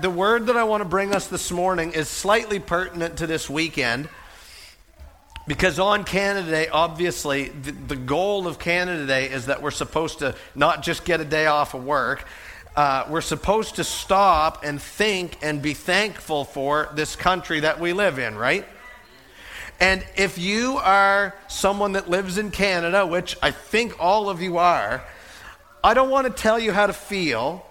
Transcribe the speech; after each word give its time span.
The 0.00 0.10
word 0.10 0.46
that 0.46 0.56
I 0.58 0.64
want 0.64 0.82
to 0.82 0.88
bring 0.88 1.14
us 1.14 1.26
this 1.26 1.50
morning 1.50 1.92
is 1.92 2.06
slightly 2.06 2.58
pertinent 2.58 3.16
to 3.18 3.26
this 3.26 3.48
weekend 3.48 4.10
because 5.46 5.78
on 5.78 6.04
Canada 6.04 6.50
Day, 6.50 6.68
obviously, 6.68 7.48
the, 7.48 7.72
the 7.72 7.96
goal 7.96 8.46
of 8.46 8.58
Canada 8.58 9.06
Day 9.06 9.30
is 9.30 9.46
that 9.46 9.62
we're 9.62 9.70
supposed 9.70 10.18
to 10.18 10.34
not 10.54 10.82
just 10.82 11.06
get 11.06 11.22
a 11.22 11.24
day 11.24 11.46
off 11.46 11.72
of 11.72 11.82
work, 11.82 12.28
uh, 12.76 13.06
we're 13.08 13.22
supposed 13.22 13.76
to 13.76 13.84
stop 13.84 14.64
and 14.64 14.82
think 14.82 15.38
and 15.40 15.62
be 15.62 15.72
thankful 15.72 16.44
for 16.44 16.90
this 16.94 17.16
country 17.16 17.60
that 17.60 17.80
we 17.80 17.94
live 17.94 18.18
in, 18.18 18.36
right? 18.36 18.66
And 19.80 20.04
if 20.14 20.36
you 20.36 20.76
are 20.76 21.34
someone 21.48 21.92
that 21.92 22.10
lives 22.10 22.36
in 22.36 22.50
Canada, 22.50 23.06
which 23.06 23.34
I 23.42 23.50
think 23.50 23.98
all 23.98 24.28
of 24.28 24.42
you 24.42 24.58
are, 24.58 25.02
I 25.82 25.94
don't 25.94 26.10
want 26.10 26.26
to 26.26 26.32
tell 26.42 26.58
you 26.58 26.72
how 26.72 26.86
to 26.86 26.92
feel. 26.92 27.65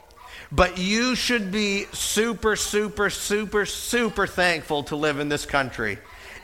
But 0.56 0.78
you 0.78 1.16
should 1.16 1.52
be 1.52 1.86
super, 1.92 2.56
super, 2.56 3.10
super, 3.10 3.66
super 3.66 4.25
thankful 4.25 4.84
to 4.84 4.96
live 4.96 5.20
in 5.20 5.28
this 5.28 5.46
country. 5.46 5.98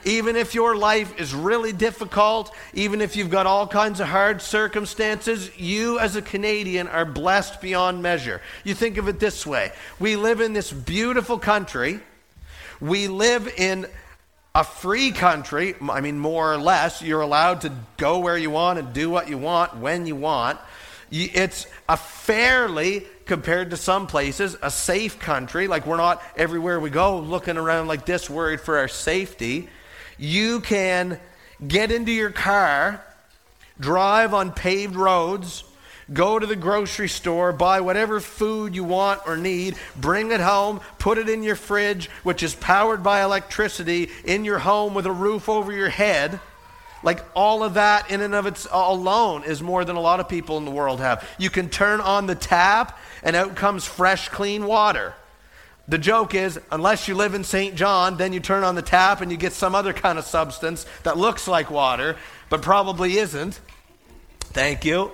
Even 0.04 0.36
if 0.36 0.54
your 0.54 0.76
life 0.76 1.18
is 1.18 1.32
really 1.32 1.72
difficult, 1.72 2.54
even 2.74 3.00
if 3.00 3.16
you've 3.16 3.30
got 3.30 3.46
all 3.46 3.66
kinds 3.66 4.00
of 4.00 4.08
hard 4.08 4.42
circumstances, 4.42 5.56
you 5.58 5.98
as 5.98 6.14
a 6.16 6.20
Canadian 6.20 6.88
are 6.88 7.06
blessed 7.06 7.62
beyond 7.62 8.02
measure. 8.02 8.42
You 8.64 8.74
think 8.74 8.98
of 8.98 9.08
it 9.08 9.18
this 9.18 9.46
way 9.46 9.72
we 9.98 10.16
live 10.16 10.40
in 10.40 10.52
this 10.52 10.72
beautiful 10.72 11.38
country, 11.38 12.00
we 12.80 13.08
live 13.08 13.48
in 13.56 13.86
a 14.54 14.64
free 14.64 15.12
country. 15.12 15.74
I 15.80 16.02
mean, 16.02 16.18
more 16.18 16.52
or 16.52 16.58
less, 16.58 17.00
you're 17.00 17.22
allowed 17.22 17.62
to 17.62 17.72
go 17.96 18.18
where 18.18 18.36
you 18.36 18.50
want 18.50 18.78
and 18.78 18.92
do 18.92 19.08
what 19.08 19.30
you 19.30 19.38
want 19.38 19.76
when 19.76 20.04
you 20.04 20.16
want. 20.16 20.58
It's 21.10 21.66
a 21.88 21.96
fairly 21.96 23.06
compared 23.26 23.70
to 23.70 23.76
some 23.76 24.06
places, 24.06 24.56
a 24.62 24.70
safe 24.70 25.18
country. 25.18 25.68
Like 25.68 25.86
we're 25.86 25.96
not 25.96 26.22
everywhere 26.36 26.80
we 26.80 26.90
go 26.90 27.18
looking 27.18 27.56
around 27.56 27.88
like 27.88 28.06
this, 28.06 28.28
worried 28.28 28.60
for 28.60 28.78
our 28.78 28.88
safety. 28.88 29.68
You 30.18 30.60
can 30.60 31.18
get 31.66 31.90
into 31.90 32.12
your 32.12 32.30
car, 32.30 33.04
drive 33.78 34.34
on 34.34 34.52
paved 34.52 34.96
roads, 34.96 35.64
go 36.12 36.38
to 36.38 36.46
the 36.46 36.56
grocery 36.56 37.08
store, 37.08 37.52
buy 37.52 37.80
whatever 37.80 38.20
food 38.20 38.74
you 38.74 38.84
want 38.84 39.20
or 39.26 39.36
need, 39.36 39.76
bring 39.96 40.32
it 40.32 40.40
home, 40.40 40.80
put 40.98 41.18
it 41.18 41.28
in 41.28 41.42
your 41.42 41.56
fridge, 41.56 42.08
which 42.22 42.42
is 42.42 42.54
powered 42.54 43.02
by 43.02 43.22
electricity, 43.22 44.10
in 44.24 44.44
your 44.44 44.58
home 44.58 44.94
with 44.94 45.06
a 45.06 45.12
roof 45.12 45.48
over 45.48 45.72
your 45.72 45.88
head 45.88 46.40
like 47.02 47.24
all 47.34 47.64
of 47.64 47.74
that 47.74 48.10
in 48.10 48.20
and 48.20 48.34
of 48.34 48.46
its 48.46 48.66
alone 48.70 49.44
is 49.44 49.62
more 49.62 49.84
than 49.84 49.96
a 49.96 50.00
lot 50.00 50.20
of 50.20 50.28
people 50.28 50.58
in 50.58 50.64
the 50.64 50.70
world 50.70 51.00
have. 51.00 51.28
You 51.38 51.50
can 51.50 51.68
turn 51.68 52.00
on 52.00 52.26
the 52.26 52.34
tap 52.34 52.98
and 53.22 53.36
out 53.36 53.56
comes 53.56 53.84
fresh, 53.84 54.28
clean 54.28 54.66
water. 54.66 55.14
The 55.88 55.98
joke 55.98 56.34
is, 56.34 56.60
unless 56.70 57.08
you 57.08 57.14
live 57.14 57.34
in 57.34 57.42
St. 57.42 57.74
John, 57.74 58.16
then 58.16 58.32
you 58.32 58.40
turn 58.40 58.62
on 58.62 58.76
the 58.76 58.82
tap 58.82 59.20
and 59.20 59.30
you 59.32 59.36
get 59.36 59.52
some 59.52 59.74
other 59.74 59.92
kind 59.92 60.18
of 60.18 60.24
substance 60.24 60.86
that 61.02 61.18
looks 61.18 61.48
like 61.48 61.70
water, 61.70 62.16
but 62.48 62.62
probably 62.62 63.18
isn't. 63.18 63.60
Thank 64.40 64.84
you. 64.84 65.10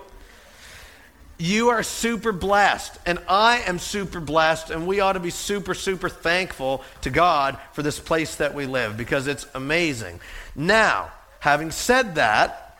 You 1.40 1.68
are 1.68 1.84
super 1.84 2.32
blessed, 2.32 2.98
and 3.06 3.20
I 3.28 3.60
am 3.60 3.78
super 3.78 4.18
blessed, 4.18 4.70
and 4.70 4.88
we 4.88 4.98
ought 4.98 5.12
to 5.12 5.20
be 5.20 5.30
super, 5.30 5.72
super 5.72 6.08
thankful 6.08 6.82
to 7.02 7.10
God 7.10 7.58
for 7.72 7.82
this 7.82 8.00
place 8.00 8.34
that 8.36 8.54
we 8.54 8.66
live 8.66 8.96
because 8.96 9.28
it's 9.28 9.46
amazing. 9.54 10.20
Now, 10.56 11.12
Having 11.48 11.70
said 11.70 12.16
that, 12.16 12.76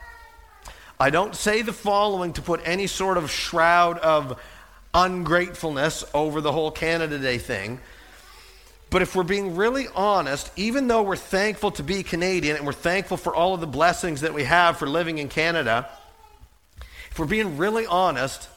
I 0.99 1.09
don't 1.09 1.35
say 1.35 1.63
the 1.63 1.73
following 1.73 2.33
to 2.33 2.43
put 2.43 2.61
any 2.63 2.85
sort 2.85 3.17
of 3.17 3.31
shroud 3.31 3.97
of 3.97 4.39
ungratefulness 4.93 6.05
over 6.13 6.39
the 6.39 6.51
whole 6.51 6.69
Canada 6.69 7.17
Day 7.17 7.39
thing. 7.39 7.79
But 8.91 9.01
if 9.01 9.15
we're 9.15 9.23
being 9.23 9.55
really 9.55 9.87
honest, 9.95 10.51
even 10.55 10.87
though 10.87 11.01
we're 11.01 11.15
thankful 11.15 11.71
to 11.71 11.83
be 11.83 12.03
Canadian 12.03 12.57
and 12.57 12.65
we're 12.67 12.73
thankful 12.73 13.17
for 13.17 13.33
all 13.33 13.55
of 13.55 13.59
the 13.59 13.65
blessings 13.65 14.21
that 14.21 14.35
we 14.35 14.43
have 14.43 14.77
for 14.77 14.87
living 14.87 15.17
in 15.17 15.29
Canada, 15.29 15.89
if 17.09 17.17
we're 17.17 17.25
being 17.25 17.57
really 17.57 17.87
honest, 17.87 18.49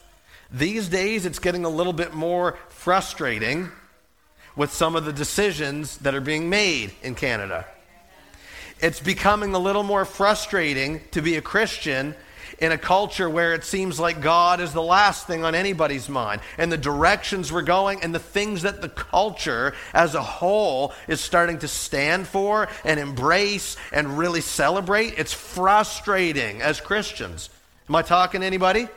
these 0.50 0.88
days 0.88 1.24
it's 1.24 1.38
getting 1.38 1.64
a 1.64 1.70
little 1.70 1.94
bit 1.94 2.12
more 2.12 2.58
frustrating 2.68 3.70
with 4.56 4.74
some 4.74 4.94
of 4.94 5.06
the 5.06 5.12
decisions 5.14 5.96
that 5.98 6.14
are 6.14 6.20
being 6.20 6.50
made 6.50 6.92
in 7.02 7.14
Canada 7.14 7.66
it's 8.82 9.00
becoming 9.00 9.54
a 9.54 9.58
little 9.58 9.84
more 9.84 10.04
frustrating 10.04 11.00
to 11.12 11.22
be 11.22 11.36
a 11.36 11.42
Christian 11.42 12.14
in 12.58 12.70
a 12.70 12.78
culture 12.78 13.28
where 13.28 13.54
it 13.54 13.64
seems 13.64 13.98
like 13.98 14.20
God 14.20 14.60
is 14.60 14.72
the 14.72 14.82
last 14.82 15.26
thing 15.26 15.44
on 15.44 15.54
anybody's 15.54 16.08
mind, 16.08 16.40
and 16.58 16.70
the 16.70 16.76
directions 16.76 17.50
we're 17.50 17.62
going, 17.62 18.02
and 18.02 18.14
the 18.14 18.20
things 18.20 18.62
that 18.62 18.80
the 18.80 18.88
culture 18.88 19.74
as 19.92 20.14
a 20.14 20.22
whole 20.22 20.92
is 21.08 21.20
starting 21.20 21.58
to 21.58 21.68
stand 21.68 22.26
for 22.26 22.68
and 22.84 23.00
embrace 23.00 23.76
and 23.92 24.16
really 24.16 24.40
celebrate. 24.40 25.14
It's 25.18 25.32
frustrating 25.32 26.62
as 26.62 26.80
Christians. 26.80 27.50
Am 27.88 27.96
I 27.96 28.02
talking 28.02 28.42
to 28.42 28.46
anybody? 28.46 28.88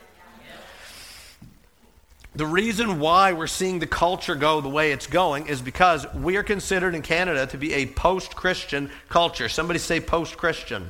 The 2.36 2.46
reason 2.46 3.00
why 3.00 3.32
we're 3.32 3.48
seeing 3.48 3.80
the 3.80 3.88
culture 3.88 4.36
go 4.36 4.60
the 4.60 4.68
way 4.68 4.92
it's 4.92 5.08
going 5.08 5.48
is 5.48 5.62
because 5.62 6.06
we 6.14 6.36
are 6.36 6.44
considered 6.44 6.94
in 6.94 7.02
Canada 7.02 7.48
to 7.48 7.58
be 7.58 7.74
a 7.74 7.86
post 7.86 8.36
Christian 8.36 8.92
culture. 9.08 9.48
Somebody 9.48 9.80
say 9.80 10.02
post 10.02 10.36
Christian. 10.36 10.90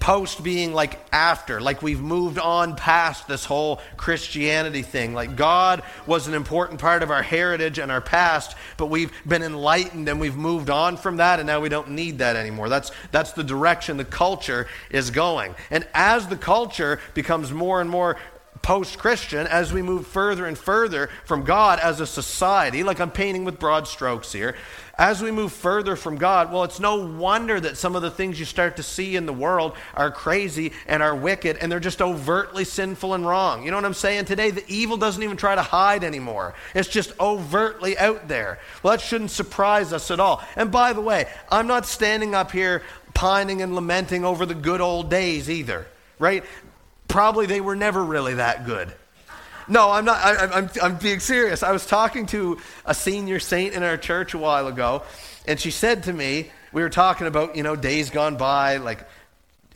Post 0.00 0.42
being 0.42 0.72
like 0.72 0.98
after, 1.12 1.60
like 1.60 1.80
we've 1.80 2.00
moved 2.00 2.40
on 2.40 2.74
past 2.74 3.28
this 3.28 3.44
whole 3.44 3.80
Christianity 3.96 4.82
thing. 4.82 5.14
Like 5.14 5.36
God 5.36 5.84
was 6.08 6.26
an 6.26 6.34
important 6.34 6.80
part 6.80 7.04
of 7.04 7.12
our 7.12 7.22
heritage 7.22 7.78
and 7.78 7.92
our 7.92 8.00
past, 8.00 8.56
but 8.76 8.86
we've 8.86 9.12
been 9.24 9.44
enlightened 9.44 10.08
and 10.08 10.18
we've 10.18 10.34
moved 10.34 10.70
on 10.70 10.96
from 10.96 11.18
that, 11.18 11.38
and 11.38 11.46
now 11.46 11.60
we 11.60 11.68
don't 11.68 11.90
need 11.90 12.18
that 12.18 12.34
anymore. 12.34 12.68
That's, 12.68 12.90
that's 13.12 13.30
the 13.30 13.44
direction 13.44 13.96
the 13.96 14.04
culture 14.04 14.66
is 14.90 15.12
going. 15.12 15.54
And 15.70 15.86
as 15.94 16.26
the 16.26 16.36
culture 16.36 16.98
becomes 17.14 17.52
more 17.52 17.80
and 17.80 17.88
more 17.88 18.16
post 18.62 18.96
Christian, 18.96 19.46
as 19.48 19.72
we 19.72 19.82
move 19.82 20.06
further 20.06 20.46
and 20.46 20.56
further 20.56 21.10
from 21.24 21.42
God 21.42 21.80
as 21.80 22.00
a 22.00 22.06
society, 22.06 22.84
like 22.84 23.00
I'm 23.00 23.10
painting 23.10 23.44
with 23.44 23.58
broad 23.58 23.88
strokes 23.88 24.32
here, 24.32 24.54
as 24.96 25.20
we 25.20 25.32
move 25.32 25.52
further 25.52 25.96
from 25.96 26.16
God, 26.16 26.52
well, 26.52 26.62
it's 26.62 26.78
no 26.78 27.04
wonder 27.04 27.58
that 27.58 27.76
some 27.76 27.96
of 27.96 28.02
the 28.02 28.10
things 28.10 28.38
you 28.38 28.44
start 28.44 28.76
to 28.76 28.82
see 28.84 29.16
in 29.16 29.26
the 29.26 29.32
world 29.32 29.74
are 29.94 30.12
crazy 30.12 30.72
and 30.86 31.02
are 31.02 31.16
wicked 31.16 31.56
and 31.56 31.72
they're 31.72 31.80
just 31.80 32.00
overtly 32.00 32.64
sinful 32.64 33.14
and 33.14 33.26
wrong. 33.26 33.64
You 33.64 33.72
know 33.72 33.78
what 33.78 33.84
I'm 33.84 33.94
saying? 33.94 34.26
Today, 34.26 34.50
the 34.50 34.64
evil 34.68 34.96
doesn't 34.96 35.22
even 35.22 35.36
try 35.36 35.56
to 35.56 35.62
hide 35.62 36.04
anymore, 36.04 36.54
it's 36.74 36.88
just 36.88 37.18
overtly 37.18 37.98
out 37.98 38.28
there. 38.28 38.60
Well, 38.82 38.92
that 38.92 39.00
shouldn't 39.00 39.32
surprise 39.32 39.92
us 39.92 40.10
at 40.12 40.20
all. 40.20 40.42
And 40.54 40.70
by 40.70 40.92
the 40.92 41.00
way, 41.00 41.28
I'm 41.50 41.66
not 41.66 41.84
standing 41.84 42.34
up 42.34 42.52
here 42.52 42.82
pining 43.12 43.60
and 43.60 43.74
lamenting 43.74 44.24
over 44.24 44.46
the 44.46 44.54
good 44.54 44.80
old 44.80 45.10
days 45.10 45.50
either 45.50 45.86
right? 46.22 46.44
Probably 47.12 47.44
they 47.44 47.60
were 47.60 47.76
never 47.76 48.02
really 48.02 48.34
that 48.34 48.64
good. 48.64 48.90
No, 49.68 49.90
I'm 49.90 50.04
not. 50.04 50.16
I, 50.24 50.46
I'm, 50.46 50.70
I'm 50.82 50.96
being 50.96 51.20
serious. 51.20 51.62
I 51.62 51.70
was 51.70 51.86
talking 51.86 52.26
to 52.26 52.58
a 52.84 52.94
senior 52.94 53.38
saint 53.38 53.74
in 53.74 53.82
our 53.82 53.96
church 53.98 54.34
a 54.34 54.38
while 54.38 54.66
ago, 54.66 55.02
and 55.46 55.60
she 55.60 55.70
said 55.70 56.04
to 56.04 56.12
me, 56.12 56.50
we 56.72 56.82
were 56.82 56.88
talking 56.88 57.26
about, 57.26 57.54
you 57.54 57.62
know, 57.62 57.76
days 57.76 58.08
gone 58.08 58.36
by, 58.36 58.78
like 58.78 59.06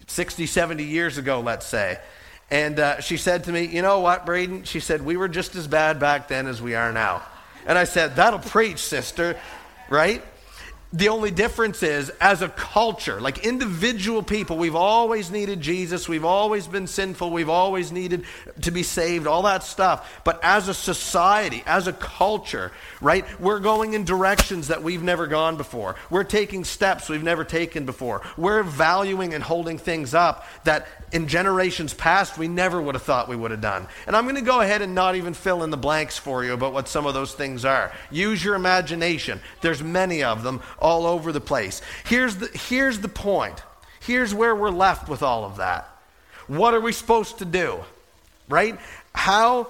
60, 0.06 0.46
70 0.46 0.82
years 0.82 1.18
ago, 1.18 1.40
let's 1.40 1.66
say. 1.66 2.00
And 2.50 2.80
uh, 2.80 3.00
she 3.00 3.18
said 3.18 3.44
to 3.44 3.52
me, 3.52 3.64
you 3.66 3.82
know 3.82 4.00
what, 4.00 4.24
Braden? 4.24 4.64
She 4.64 4.80
said, 4.80 5.02
we 5.02 5.16
were 5.16 5.28
just 5.28 5.56
as 5.56 5.66
bad 5.66 6.00
back 6.00 6.28
then 6.28 6.46
as 6.46 6.62
we 6.62 6.74
are 6.74 6.90
now. 6.90 7.22
And 7.66 7.76
I 7.76 7.84
said, 7.84 8.16
that'll 8.16 8.38
preach, 8.38 8.78
sister, 8.78 9.38
right? 9.90 10.22
The 10.96 11.10
only 11.10 11.30
difference 11.30 11.82
is, 11.82 12.08
as 12.22 12.40
a 12.40 12.48
culture, 12.48 13.20
like 13.20 13.44
individual 13.44 14.22
people, 14.22 14.56
we've 14.56 14.74
always 14.74 15.30
needed 15.30 15.60
Jesus. 15.60 16.08
We've 16.08 16.24
always 16.24 16.66
been 16.66 16.86
sinful. 16.86 17.30
We've 17.30 17.50
always 17.50 17.92
needed 17.92 18.24
to 18.62 18.70
be 18.70 18.82
saved, 18.82 19.26
all 19.26 19.42
that 19.42 19.62
stuff. 19.62 20.22
But 20.24 20.42
as 20.42 20.68
a 20.68 20.74
society, 20.74 21.62
as 21.66 21.86
a 21.86 21.92
culture, 21.92 22.72
right, 23.02 23.26
we're 23.38 23.60
going 23.60 23.92
in 23.92 24.04
directions 24.04 24.68
that 24.68 24.82
we've 24.82 25.02
never 25.02 25.26
gone 25.26 25.58
before. 25.58 25.96
We're 26.08 26.24
taking 26.24 26.64
steps 26.64 27.10
we've 27.10 27.22
never 27.22 27.44
taken 27.44 27.84
before. 27.84 28.22
We're 28.38 28.62
valuing 28.62 29.34
and 29.34 29.44
holding 29.44 29.76
things 29.76 30.14
up 30.14 30.46
that 30.64 30.88
in 31.12 31.28
generations 31.28 31.92
past 31.94 32.38
we 32.38 32.48
never 32.48 32.80
would 32.80 32.94
have 32.94 33.02
thought 33.02 33.28
we 33.28 33.36
would 33.36 33.50
have 33.50 33.60
done. 33.60 33.86
And 34.06 34.16
I'm 34.16 34.24
going 34.24 34.36
to 34.36 34.40
go 34.40 34.62
ahead 34.62 34.80
and 34.80 34.94
not 34.94 35.14
even 35.14 35.34
fill 35.34 35.62
in 35.62 35.68
the 35.68 35.76
blanks 35.76 36.16
for 36.16 36.42
you 36.42 36.54
about 36.54 36.72
what 36.72 36.88
some 36.88 37.04
of 37.04 37.12
those 37.12 37.34
things 37.34 37.66
are. 37.66 37.92
Use 38.10 38.42
your 38.42 38.54
imagination. 38.54 39.40
There's 39.60 39.82
many 39.82 40.22
of 40.22 40.42
them 40.42 40.62
all 40.86 41.04
over 41.04 41.32
the 41.32 41.40
place. 41.40 41.82
Here's 42.04 42.36
the, 42.36 42.46
here's 42.46 43.00
the 43.00 43.08
point. 43.08 43.60
Here's 43.98 44.32
where 44.32 44.54
we're 44.54 44.70
left 44.70 45.08
with 45.08 45.20
all 45.20 45.44
of 45.44 45.56
that. 45.56 45.90
What 46.46 46.74
are 46.74 46.80
we 46.80 46.92
supposed 46.92 47.38
to 47.38 47.44
do? 47.44 47.80
Right? 48.48 48.78
How, 49.12 49.66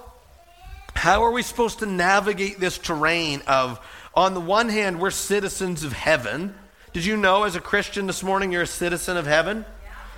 how 0.93 1.23
are 1.23 1.31
we 1.31 1.41
supposed 1.41 1.79
to 1.79 1.87
navigate 1.87 2.59
this 2.59 2.77
terrain 2.77 3.41
of, 3.47 3.79
on 4.13 4.35
the 4.35 4.39
one 4.39 4.69
hand, 4.69 4.99
we're 5.01 5.09
citizens 5.09 5.83
of 5.83 5.91
heaven. 5.91 6.53
Did 6.93 7.03
you 7.03 7.17
know 7.17 7.45
as 7.45 7.55
a 7.55 7.61
Christian 7.61 8.05
this 8.05 8.21
morning 8.21 8.51
you're 8.51 8.61
a 8.61 8.67
citizen 8.67 9.17
of 9.17 9.25
heaven? 9.25 9.65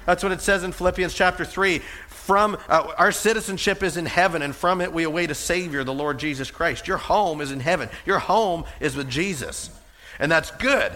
That's 0.05 0.21
what 0.21 0.33
it 0.33 0.41
says 0.41 0.63
in 0.63 0.73
Philippians 0.73 1.13
chapter 1.13 1.45
3. 1.45 1.79
from 2.09 2.57
uh, 2.67 2.91
our 2.97 3.13
citizenship 3.13 3.83
is 3.83 3.95
in 3.95 4.05
heaven, 4.05 4.41
and 4.41 4.53
from 4.53 4.81
it 4.81 4.91
we 4.91 5.03
await 5.03 5.31
a 5.31 5.35
Savior, 5.35 5.85
the 5.85 5.93
Lord 5.93 6.19
Jesus 6.19 6.51
Christ. 6.51 6.89
Your 6.89 6.97
home 6.97 7.39
is 7.39 7.53
in 7.53 7.61
heaven. 7.61 7.87
Your 8.05 8.19
home 8.19 8.65
is 8.81 8.97
with 8.97 9.09
Jesus. 9.09 9.69
And 10.19 10.31
that's 10.31 10.51
good. 10.51 10.91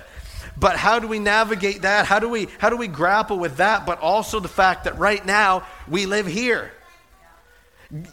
But 0.57 0.75
how 0.75 0.99
do 0.99 1.07
we 1.07 1.19
navigate 1.19 1.81
that? 1.81 2.05
How 2.05 2.19
do 2.19 2.29
we 2.29 2.47
how 2.59 2.69
do 2.69 2.77
we 2.77 2.87
grapple 2.87 3.39
with 3.39 3.57
that? 3.57 3.85
But 3.85 3.99
also 3.99 4.39
the 4.39 4.47
fact 4.47 4.83
that 4.83 4.97
right 4.97 5.25
now 5.25 5.65
we 5.87 6.05
live 6.05 6.27
here. 6.27 6.71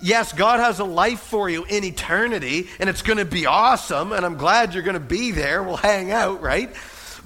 Yes, 0.03 0.33
God 0.33 0.61
has 0.61 0.79
a 0.79 0.85
life 0.85 1.21
for 1.21 1.49
you 1.49 1.65
in 1.65 1.85
eternity, 1.85 2.69
and 2.79 2.91
it's 2.91 3.01
going 3.01 3.17
to 3.17 3.25
be 3.25 3.47
awesome, 3.47 4.13
and 4.13 4.27
I'm 4.27 4.37
glad 4.37 4.75
you're 4.75 4.83
going 4.83 4.95
to 4.95 5.01
be 5.01 5.31
there. 5.31 5.63
We'll 5.63 5.77
hang 5.77 6.13
out, 6.13 6.43
right? 6.43 6.71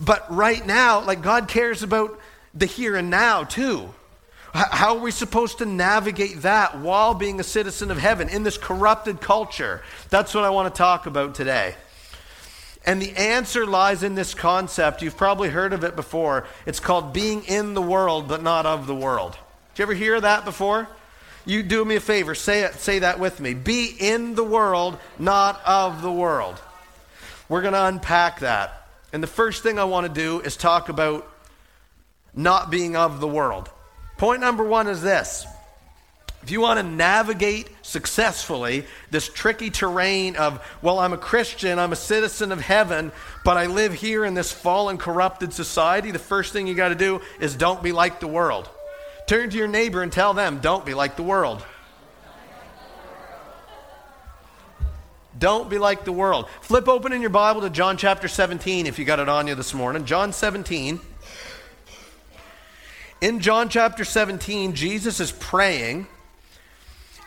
But 0.00 0.32
right 0.32 0.64
now, 0.64 1.00
like 1.00 1.20
God 1.20 1.48
cares 1.48 1.82
about 1.82 2.18
the 2.54 2.66
here 2.66 2.94
and 2.94 3.10
now 3.10 3.44
too. 3.44 3.92
How 4.52 4.96
are 4.96 5.02
we 5.02 5.10
supposed 5.10 5.58
to 5.58 5.66
navigate 5.66 6.42
that 6.42 6.78
while 6.78 7.12
being 7.12 7.40
a 7.40 7.42
citizen 7.44 7.90
of 7.90 7.98
heaven 7.98 8.28
in 8.28 8.44
this 8.44 8.56
corrupted 8.56 9.20
culture? 9.20 9.82
That's 10.10 10.32
what 10.32 10.44
I 10.44 10.50
want 10.50 10.72
to 10.72 10.78
talk 10.78 11.06
about 11.06 11.34
today. 11.34 11.74
And 12.86 13.00
the 13.00 13.16
answer 13.16 13.66
lies 13.66 14.02
in 14.02 14.14
this 14.14 14.34
concept. 14.34 15.00
You've 15.00 15.16
probably 15.16 15.48
heard 15.48 15.72
of 15.72 15.84
it 15.84 15.96
before. 15.96 16.46
It's 16.66 16.80
called 16.80 17.12
being 17.12 17.44
in 17.44 17.74
the 17.74 17.82
world, 17.82 18.28
but 18.28 18.42
not 18.42 18.66
of 18.66 18.86
the 18.86 18.94
world. 18.94 19.32
Did 19.74 19.78
you 19.78 19.82
ever 19.84 19.94
hear 19.94 20.20
that 20.20 20.44
before? 20.44 20.88
You 21.46 21.62
do 21.62 21.84
me 21.84 21.96
a 21.96 22.00
favor, 22.00 22.34
say 22.34 22.62
it, 22.62 22.74
say 22.74 23.00
that 23.00 23.18
with 23.18 23.40
me. 23.40 23.54
Be 23.54 23.94
in 23.98 24.34
the 24.34 24.44
world, 24.44 24.98
not 25.18 25.60
of 25.64 26.00
the 26.00 26.12
world. 26.12 26.60
We're 27.48 27.62
going 27.62 27.74
to 27.74 27.86
unpack 27.86 28.40
that. 28.40 28.86
And 29.12 29.22
the 29.22 29.28
first 29.28 29.62
thing 29.62 29.78
I 29.78 29.84
want 29.84 30.06
to 30.06 30.12
do 30.12 30.40
is 30.40 30.56
talk 30.56 30.88
about 30.88 31.30
not 32.34 32.70
being 32.70 32.96
of 32.96 33.20
the 33.20 33.28
world. 33.28 33.70
Point 34.16 34.40
number 34.40 34.64
one 34.64 34.88
is 34.88 35.02
this. 35.02 35.46
If 36.44 36.50
you 36.50 36.60
want 36.60 36.78
to 36.78 36.82
navigate 36.82 37.70
successfully 37.80 38.84
this 39.10 39.30
tricky 39.30 39.70
terrain 39.70 40.36
of, 40.36 40.62
well, 40.82 40.98
I'm 40.98 41.14
a 41.14 41.16
Christian, 41.16 41.78
I'm 41.78 41.92
a 41.92 41.96
citizen 41.96 42.52
of 42.52 42.60
heaven, 42.60 43.12
but 43.46 43.56
I 43.56 43.64
live 43.64 43.94
here 43.94 44.26
in 44.26 44.34
this 44.34 44.52
fallen, 44.52 44.98
corrupted 44.98 45.54
society, 45.54 46.10
the 46.10 46.18
first 46.18 46.52
thing 46.52 46.66
you 46.66 46.74
got 46.74 46.90
to 46.90 46.94
do 46.94 47.22
is 47.40 47.56
don't 47.56 47.82
be 47.82 47.92
like 47.92 48.20
the 48.20 48.26
world. 48.26 48.68
Turn 49.26 49.48
to 49.48 49.56
your 49.56 49.68
neighbor 49.68 50.02
and 50.02 50.12
tell 50.12 50.34
them, 50.34 50.58
don't 50.58 50.84
be 50.84 50.92
like 50.92 51.16
the 51.16 51.22
world. 51.22 51.64
Don't 55.38 55.70
be 55.70 55.78
like 55.78 56.04
the 56.04 56.12
world. 56.12 56.46
Flip 56.60 56.86
open 56.90 57.14
in 57.14 57.22
your 57.22 57.30
Bible 57.30 57.62
to 57.62 57.70
John 57.70 57.96
chapter 57.96 58.28
17 58.28 58.86
if 58.86 58.98
you 58.98 59.06
got 59.06 59.18
it 59.18 59.30
on 59.30 59.46
you 59.46 59.54
this 59.54 59.72
morning. 59.72 60.04
John 60.04 60.34
17. 60.34 61.00
In 63.22 63.40
John 63.40 63.70
chapter 63.70 64.04
17, 64.04 64.74
Jesus 64.74 65.20
is 65.20 65.32
praying, 65.32 66.06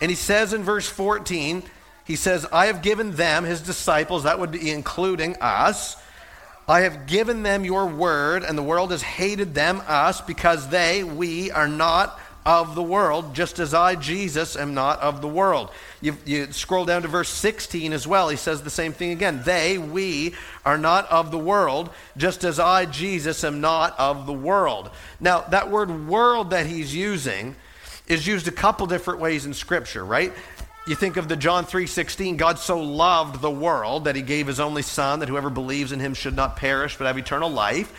and 0.01 0.09
he 0.11 0.15
says 0.15 0.53
in 0.53 0.63
verse 0.63 0.88
14, 0.88 1.63
he 2.05 2.15
says, 2.15 2.45
I 2.51 2.67
have 2.67 2.81
given 2.81 3.13
them, 3.13 3.44
his 3.44 3.61
disciples, 3.61 4.23
that 4.23 4.39
would 4.39 4.51
be 4.51 4.71
including 4.71 5.35
us, 5.41 5.97
I 6.67 6.81
have 6.81 7.07
given 7.07 7.44
them 7.44 7.63
your 7.63 7.85
word, 7.85 8.44
and 8.44 8.57
the 8.57 8.63
world 8.63 8.91
has 8.91 9.01
hated 9.01 9.53
them, 9.53 9.81
us, 9.88 10.19
because 10.21 10.67
they, 10.69 11.03
we, 11.03 11.49
are 11.51 11.67
not 11.67 12.19
of 12.45 12.75
the 12.75 12.83
world, 12.83 13.35
just 13.35 13.59
as 13.59 13.73
I, 13.73 13.95
Jesus, 13.95 14.55
am 14.55 14.73
not 14.73 15.01
of 15.01 15.21
the 15.21 15.27
world. 15.27 15.69
You, 16.00 16.17
you, 16.25 16.51
scroll 16.53 16.85
down 16.85 17.01
to 17.01 17.09
verse 17.09 17.27
16 17.27 17.91
as 17.91 18.07
well. 18.07 18.29
He 18.29 18.38
says 18.38 18.61
the 18.61 18.69
same 18.69 18.93
thing 18.93 19.11
again. 19.11 19.41
They, 19.43 19.77
we, 19.77 20.33
are 20.65 20.77
not 20.77 21.11
of 21.11 21.29
the 21.29 21.38
world, 21.38 21.89
just 22.15 22.45
as 22.45 22.57
I, 22.57 22.85
Jesus, 22.85 23.43
am 23.43 23.59
not 23.59 24.00
of 24.00 24.25
the 24.25 24.33
world. 24.33 24.89
Now, 25.19 25.41
that 25.41 25.69
word 25.69 26.07
world 26.07 26.51
that 26.51 26.67
he's 26.67 26.95
using 26.95 27.57
is 28.07 28.25
used 28.25 28.48
a 28.48 28.51
couple 28.51 28.88
different 28.88 29.19
ways 29.19 29.45
in 29.45 29.54
Scripture, 29.54 30.04
right? 30.04 30.33
You 30.88 30.95
think 30.95 31.18
of 31.18 31.27
the 31.27 31.36
John 31.36 31.65
3:16, 31.65 32.38
God 32.38 32.59
so 32.59 32.80
loved 32.80 33.42
the 33.42 33.51
world 33.51 34.06
that 34.06 34.15
he 34.15 34.21
gave 34.21 34.48
his 34.48 34.59
only 34.59 34.81
son 34.81 35.19
that 35.19 35.27
whoever 35.27 35.50
believes 35.50 35.92
in 35.92 36.00
him 36.00 36.13
should 36.13 36.36
not 36.36 36.56
perish 36.56 36.98
but 36.98 37.07
have 37.07 37.18
eternal 37.18 37.50
life. 37.50 37.92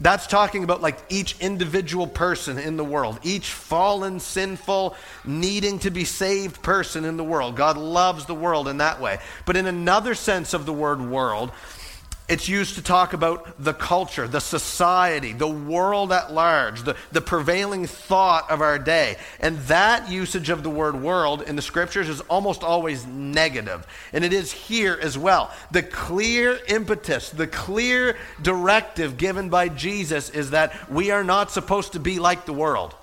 That's 0.00 0.28
talking 0.28 0.62
about 0.62 0.80
like 0.80 0.98
each 1.08 1.34
individual 1.40 2.06
person 2.06 2.56
in 2.56 2.76
the 2.76 2.84
world, 2.84 3.18
each 3.24 3.50
fallen, 3.50 4.20
sinful, 4.20 4.94
needing 5.24 5.80
to 5.80 5.90
be 5.90 6.04
saved 6.04 6.62
person 6.62 7.04
in 7.04 7.16
the 7.16 7.24
world. 7.24 7.56
God 7.56 7.76
loves 7.76 8.24
the 8.24 8.34
world 8.34 8.68
in 8.68 8.76
that 8.76 9.00
way. 9.00 9.18
But 9.44 9.56
in 9.56 9.66
another 9.66 10.14
sense 10.14 10.54
of 10.54 10.66
the 10.66 10.72
word 10.72 11.00
world, 11.00 11.50
it's 12.28 12.48
used 12.48 12.74
to 12.74 12.82
talk 12.82 13.14
about 13.14 13.62
the 13.62 13.72
culture, 13.72 14.28
the 14.28 14.40
society, 14.40 15.32
the 15.32 15.48
world 15.48 16.12
at 16.12 16.32
large, 16.32 16.82
the, 16.82 16.94
the 17.10 17.22
prevailing 17.22 17.86
thought 17.86 18.50
of 18.50 18.60
our 18.60 18.78
day. 18.78 19.16
And 19.40 19.56
that 19.60 20.10
usage 20.10 20.50
of 20.50 20.62
the 20.62 20.68
word 20.68 21.00
world 21.00 21.42
in 21.42 21.56
the 21.56 21.62
scriptures 21.62 22.08
is 22.08 22.20
almost 22.22 22.62
always 22.62 23.06
negative. 23.06 23.86
And 24.12 24.24
it 24.24 24.34
is 24.34 24.52
here 24.52 24.98
as 25.00 25.16
well. 25.16 25.50
The 25.70 25.82
clear 25.82 26.60
impetus, 26.68 27.30
the 27.30 27.46
clear 27.46 28.16
directive 28.42 29.16
given 29.16 29.48
by 29.48 29.70
Jesus 29.70 30.28
is 30.28 30.50
that 30.50 30.90
we 30.90 31.10
are 31.10 31.24
not 31.24 31.50
supposed 31.50 31.92
to 31.94 32.00
be 32.00 32.18
like 32.18 32.44
the 32.44 32.52
world. 32.52 32.94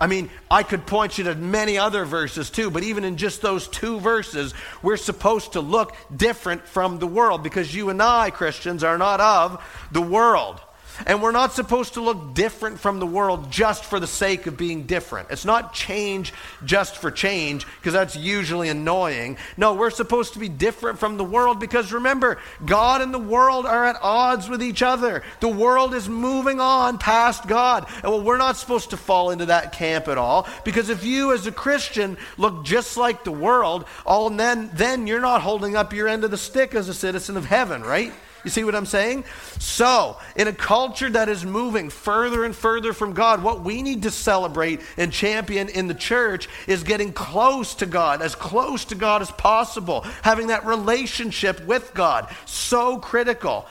I 0.00 0.06
mean, 0.06 0.30
I 0.50 0.62
could 0.62 0.86
point 0.86 1.18
you 1.18 1.24
to 1.24 1.34
many 1.34 1.76
other 1.76 2.04
verses 2.04 2.50
too, 2.50 2.70
but 2.70 2.84
even 2.84 3.04
in 3.04 3.16
just 3.16 3.42
those 3.42 3.66
two 3.66 3.98
verses, 3.98 4.54
we're 4.82 4.96
supposed 4.96 5.54
to 5.54 5.60
look 5.60 5.96
different 6.14 6.66
from 6.66 6.98
the 6.98 7.06
world 7.06 7.42
because 7.42 7.74
you 7.74 7.90
and 7.90 8.00
I, 8.00 8.30
Christians, 8.30 8.84
are 8.84 8.98
not 8.98 9.20
of 9.20 9.62
the 9.90 10.02
world. 10.02 10.60
And 11.06 11.22
we're 11.22 11.32
not 11.32 11.52
supposed 11.52 11.94
to 11.94 12.00
look 12.00 12.34
different 12.34 12.80
from 12.80 12.98
the 12.98 13.06
world 13.06 13.50
just 13.50 13.84
for 13.84 14.00
the 14.00 14.06
sake 14.06 14.46
of 14.46 14.56
being 14.56 14.84
different. 14.84 15.30
It's 15.30 15.44
not 15.44 15.74
change 15.74 16.32
just 16.64 16.96
for 16.96 17.10
change, 17.10 17.66
because 17.76 17.92
that's 17.92 18.16
usually 18.16 18.68
annoying. 18.68 19.36
No, 19.56 19.74
we're 19.74 19.90
supposed 19.90 20.32
to 20.32 20.38
be 20.38 20.48
different 20.48 20.98
from 20.98 21.16
the 21.16 21.24
world 21.24 21.60
because 21.60 21.92
remember, 21.92 22.38
God 22.64 23.02
and 23.02 23.12
the 23.12 23.18
world 23.18 23.66
are 23.66 23.84
at 23.84 23.96
odds 24.02 24.48
with 24.48 24.62
each 24.62 24.82
other. 24.82 25.22
The 25.40 25.48
world 25.48 25.94
is 25.94 26.08
moving 26.08 26.60
on 26.60 26.98
past 26.98 27.46
God. 27.46 27.86
And 28.02 28.12
well, 28.12 28.22
we're 28.22 28.36
not 28.36 28.56
supposed 28.56 28.90
to 28.90 28.96
fall 28.96 29.30
into 29.30 29.46
that 29.46 29.72
camp 29.72 30.08
at 30.08 30.18
all, 30.18 30.46
because 30.64 30.88
if 30.88 31.04
you 31.04 31.32
as 31.32 31.46
a 31.46 31.52
Christian 31.52 32.16
look 32.36 32.64
just 32.64 32.96
like 32.96 33.24
the 33.24 33.32
world, 33.32 33.84
all 34.06 34.30
then 34.30 34.70
then 34.74 35.06
you're 35.06 35.20
not 35.20 35.42
holding 35.42 35.76
up 35.76 35.92
your 35.92 36.08
end 36.08 36.24
of 36.24 36.30
the 36.30 36.36
stick 36.36 36.74
as 36.74 36.88
a 36.88 36.94
citizen 36.94 37.36
of 37.36 37.44
heaven, 37.44 37.82
right? 37.82 38.12
You 38.44 38.50
see 38.50 38.64
what 38.64 38.74
I'm 38.74 38.86
saying? 38.86 39.24
So, 39.58 40.16
in 40.36 40.48
a 40.48 40.52
culture 40.52 41.10
that 41.10 41.28
is 41.28 41.44
moving 41.44 41.90
further 41.90 42.44
and 42.44 42.54
further 42.54 42.92
from 42.92 43.12
God, 43.12 43.42
what 43.42 43.60
we 43.62 43.82
need 43.82 44.02
to 44.04 44.10
celebrate 44.10 44.80
and 44.96 45.12
champion 45.12 45.68
in 45.68 45.88
the 45.88 45.94
church 45.94 46.48
is 46.66 46.82
getting 46.84 47.12
close 47.12 47.74
to 47.76 47.86
God, 47.86 48.22
as 48.22 48.34
close 48.34 48.84
to 48.86 48.94
God 48.94 49.22
as 49.22 49.30
possible, 49.32 50.02
having 50.22 50.48
that 50.48 50.64
relationship 50.64 51.64
with 51.66 51.92
God. 51.94 52.28
So 52.46 52.98
critical 52.98 53.66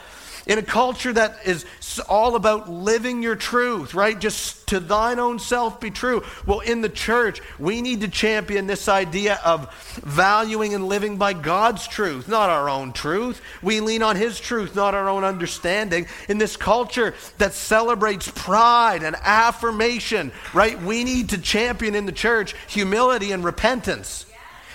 in 0.48 0.58
a 0.58 0.62
culture 0.62 1.12
that 1.12 1.38
is 1.44 1.66
all 2.08 2.34
about 2.34 2.70
living 2.70 3.22
your 3.22 3.36
truth, 3.36 3.92
right? 3.92 4.18
Just 4.18 4.66
to 4.68 4.80
thine 4.80 5.18
own 5.18 5.38
self 5.38 5.78
be 5.78 5.90
true. 5.90 6.24
Well, 6.46 6.60
in 6.60 6.80
the 6.80 6.88
church, 6.88 7.40
we 7.58 7.82
need 7.82 8.00
to 8.00 8.08
champion 8.08 8.66
this 8.66 8.88
idea 8.88 9.38
of 9.44 9.72
valuing 10.02 10.74
and 10.74 10.88
living 10.88 11.18
by 11.18 11.34
God's 11.34 11.86
truth, 11.86 12.28
not 12.28 12.48
our 12.48 12.68
own 12.68 12.92
truth. 12.92 13.42
We 13.62 13.80
lean 13.80 14.02
on 14.02 14.16
His 14.16 14.40
truth, 14.40 14.74
not 14.74 14.94
our 14.94 15.08
own 15.08 15.22
understanding. 15.22 16.06
In 16.30 16.38
this 16.38 16.56
culture 16.56 17.14
that 17.36 17.52
celebrates 17.52 18.30
pride 18.34 19.02
and 19.02 19.16
affirmation, 19.20 20.32
right? 20.54 20.80
We 20.80 21.04
need 21.04 21.30
to 21.30 21.38
champion 21.38 21.94
in 21.94 22.06
the 22.06 22.12
church 22.12 22.54
humility 22.68 23.32
and 23.32 23.44
repentance. 23.44 24.24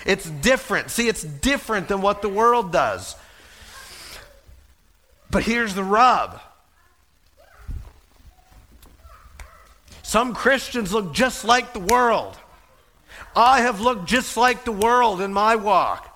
It's 0.06 0.28
different. 0.28 0.90
See, 0.90 1.08
it's 1.08 1.24
different 1.24 1.88
than 1.88 2.00
what 2.00 2.22
the 2.22 2.28
world 2.28 2.70
does. 2.70 3.16
But 5.34 5.42
here's 5.42 5.74
the 5.74 5.82
rub 5.82 6.40
some 10.04 10.32
Christians 10.32 10.92
look 10.92 11.12
just 11.12 11.44
like 11.44 11.72
the 11.72 11.80
world. 11.80 12.38
I 13.34 13.62
have 13.62 13.80
looked 13.80 14.06
just 14.06 14.36
like 14.36 14.64
the 14.64 14.70
world 14.70 15.20
in 15.20 15.32
my 15.32 15.56
walk. 15.56 16.08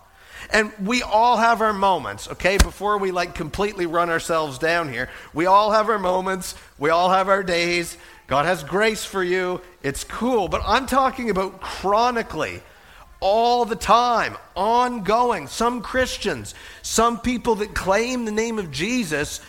And 0.50 0.72
we 0.80 1.02
all 1.02 1.36
have 1.36 1.62
our 1.62 1.72
moments, 1.72 2.28
okay? 2.28 2.58
Before 2.58 2.96
we 2.96 3.10
like 3.10 3.34
completely 3.34 3.86
run 3.86 4.08
ourselves 4.08 4.56
down 4.56 4.88
here, 4.88 5.10
we 5.34 5.46
all 5.46 5.72
have 5.72 5.88
our 5.88 5.98
moments, 5.98 6.54
we 6.78 6.90
all 6.90 7.10
have 7.10 7.28
our 7.28 7.42
days. 7.42 7.96
God 8.28 8.46
has 8.46 8.62
grace 8.62 9.04
for 9.04 9.24
you. 9.24 9.60
It's 9.82 10.04
cool, 10.04 10.46
but 10.46 10.62
I'm 10.64 10.86
talking 10.86 11.28
about 11.28 11.60
chronically 11.60 12.62
all 13.20 13.64
the 13.64 13.76
time, 13.76 14.36
ongoing. 14.54 15.46
Some 15.46 15.82
Christians, 15.82 16.54
some 16.82 17.20
people 17.20 17.56
that 17.56 17.74
claim 17.74 18.24
the 18.24 18.32
name 18.32 18.58
of 18.58 18.70
Jesus 18.70 19.40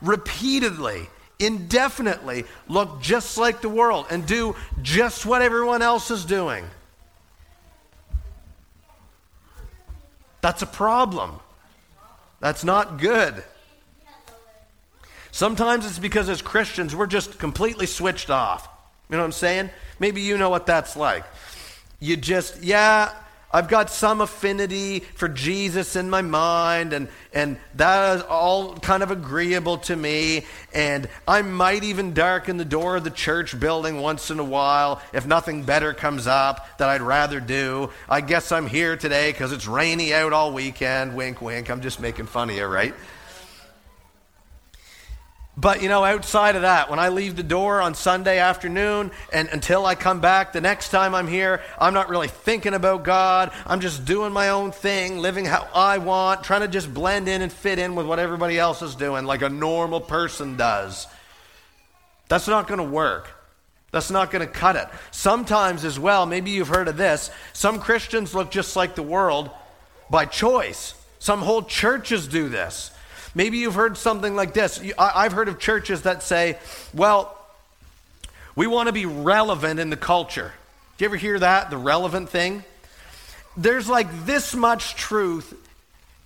repeatedly, 0.00 1.08
indefinitely 1.38 2.44
look 2.68 3.00
just 3.00 3.38
like 3.38 3.60
the 3.60 3.68
world 3.68 4.06
and 4.10 4.26
do 4.26 4.56
just 4.82 5.26
what 5.26 5.42
everyone 5.42 5.82
else 5.82 6.10
is 6.10 6.24
doing. 6.24 6.64
That's 10.40 10.62
a 10.62 10.66
problem. 10.66 11.40
That's 12.40 12.64
not 12.64 12.98
good. 12.98 13.42
Sometimes 15.32 15.84
it's 15.84 15.98
because 15.98 16.28
as 16.28 16.40
Christians, 16.40 16.94
we're 16.94 17.06
just 17.06 17.38
completely 17.38 17.86
switched 17.86 18.30
off. 18.30 18.68
You 19.08 19.16
know 19.16 19.22
what 19.22 19.26
I'm 19.26 19.32
saying? 19.32 19.70
Maybe 19.98 20.20
you 20.22 20.38
know 20.38 20.48
what 20.48 20.66
that's 20.66 20.96
like. 20.96 21.24
You 22.00 22.16
just, 22.16 22.62
yeah, 22.62 23.12
I've 23.52 23.68
got 23.68 23.90
some 23.90 24.20
affinity 24.20 25.00
for 25.00 25.28
Jesus 25.28 25.96
in 25.96 26.10
my 26.10 26.20
mind, 26.20 26.92
and, 26.92 27.08
and 27.32 27.56
that 27.76 28.16
is 28.16 28.22
all 28.24 28.74
kind 28.76 29.02
of 29.02 29.10
agreeable 29.10 29.78
to 29.78 29.96
me. 29.96 30.44
And 30.74 31.08
I 31.26 31.42
might 31.42 31.84
even 31.84 32.12
darken 32.12 32.58
the 32.58 32.64
door 32.64 32.96
of 32.96 33.04
the 33.04 33.10
church 33.10 33.58
building 33.58 34.00
once 34.00 34.30
in 34.30 34.40
a 34.40 34.44
while 34.44 35.00
if 35.14 35.26
nothing 35.26 35.62
better 35.62 35.94
comes 35.94 36.26
up 36.26 36.76
that 36.78 36.88
I'd 36.88 37.00
rather 37.00 37.40
do. 37.40 37.90
I 38.08 38.20
guess 38.20 38.52
I'm 38.52 38.66
here 38.66 38.96
today 38.96 39.32
because 39.32 39.52
it's 39.52 39.66
rainy 39.66 40.12
out 40.12 40.34
all 40.34 40.52
weekend. 40.52 41.14
Wink, 41.14 41.40
wink. 41.40 41.70
I'm 41.70 41.80
just 41.80 41.98
making 41.98 42.26
fun 42.26 42.50
of 42.50 42.56
you, 42.56 42.66
right? 42.66 42.94
But, 45.58 45.82
you 45.82 45.88
know, 45.88 46.04
outside 46.04 46.54
of 46.54 46.62
that, 46.62 46.90
when 46.90 46.98
I 46.98 47.08
leave 47.08 47.34
the 47.34 47.42
door 47.42 47.80
on 47.80 47.94
Sunday 47.94 48.38
afternoon 48.38 49.10
and 49.32 49.48
until 49.48 49.86
I 49.86 49.94
come 49.94 50.20
back 50.20 50.52
the 50.52 50.60
next 50.60 50.90
time 50.90 51.14
I'm 51.14 51.26
here, 51.26 51.62
I'm 51.80 51.94
not 51.94 52.10
really 52.10 52.28
thinking 52.28 52.74
about 52.74 53.04
God. 53.04 53.50
I'm 53.66 53.80
just 53.80 54.04
doing 54.04 54.34
my 54.34 54.50
own 54.50 54.70
thing, 54.70 55.18
living 55.18 55.46
how 55.46 55.66
I 55.74 55.96
want, 55.96 56.44
trying 56.44 56.60
to 56.60 56.68
just 56.68 56.92
blend 56.92 57.26
in 57.26 57.40
and 57.40 57.50
fit 57.50 57.78
in 57.78 57.94
with 57.94 58.04
what 58.04 58.18
everybody 58.18 58.58
else 58.58 58.82
is 58.82 58.94
doing 58.94 59.24
like 59.24 59.40
a 59.40 59.48
normal 59.48 60.00
person 60.00 60.58
does. 60.58 61.06
That's 62.28 62.48
not 62.48 62.68
going 62.68 62.78
to 62.78 62.84
work. 62.84 63.30
That's 63.92 64.10
not 64.10 64.30
going 64.30 64.46
to 64.46 64.52
cut 64.52 64.76
it. 64.76 64.88
Sometimes, 65.10 65.86
as 65.86 65.98
well, 65.98 66.26
maybe 66.26 66.50
you've 66.50 66.68
heard 66.68 66.88
of 66.88 66.98
this, 66.98 67.30
some 67.54 67.80
Christians 67.80 68.34
look 68.34 68.50
just 68.50 68.76
like 68.76 68.94
the 68.94 69.02
world 69.02 69.48
by 70.10 70.26
choice. 70.26 70.92
Some 71.18 71.40
whole 71.40 71.62
churches 71.62 72.28
do 72.28 72.50
this. 72.50 72.90
Maybe 73.36 73.58
you've 73.58 73.74
heard 73.74 73.98
something 73.98 74.34
like 74.34 74.54
this. 74.54 74.82
I've 74.98 75.32
heard 75.32 75.48
of 75.48 75.58
churches 75.58 76.02
that 76.02 76.22
say, 76.22 76.56
well, 76.94 77.36
we 78.56 78.66
want 78.66 78.86
to 78.86 78.94
be 78.94 79.04
relevant 79.04 79.78
in 79.78 79.90
the 79.90 79.96
culture. 79.96 80.54
Do 80.96 81.04
you 81.04 81.10
ever 81.10 81.18
hear 81.18 81.38
that? 81.38 81.68
The 81.68 81.76
relevant 81.76 82.30
thing? 82.30 82.64
There's 83.54 83.90
like 83.90 84.24
this 84.24 84.54
much 84.54 84.94
truth 84.94 85.52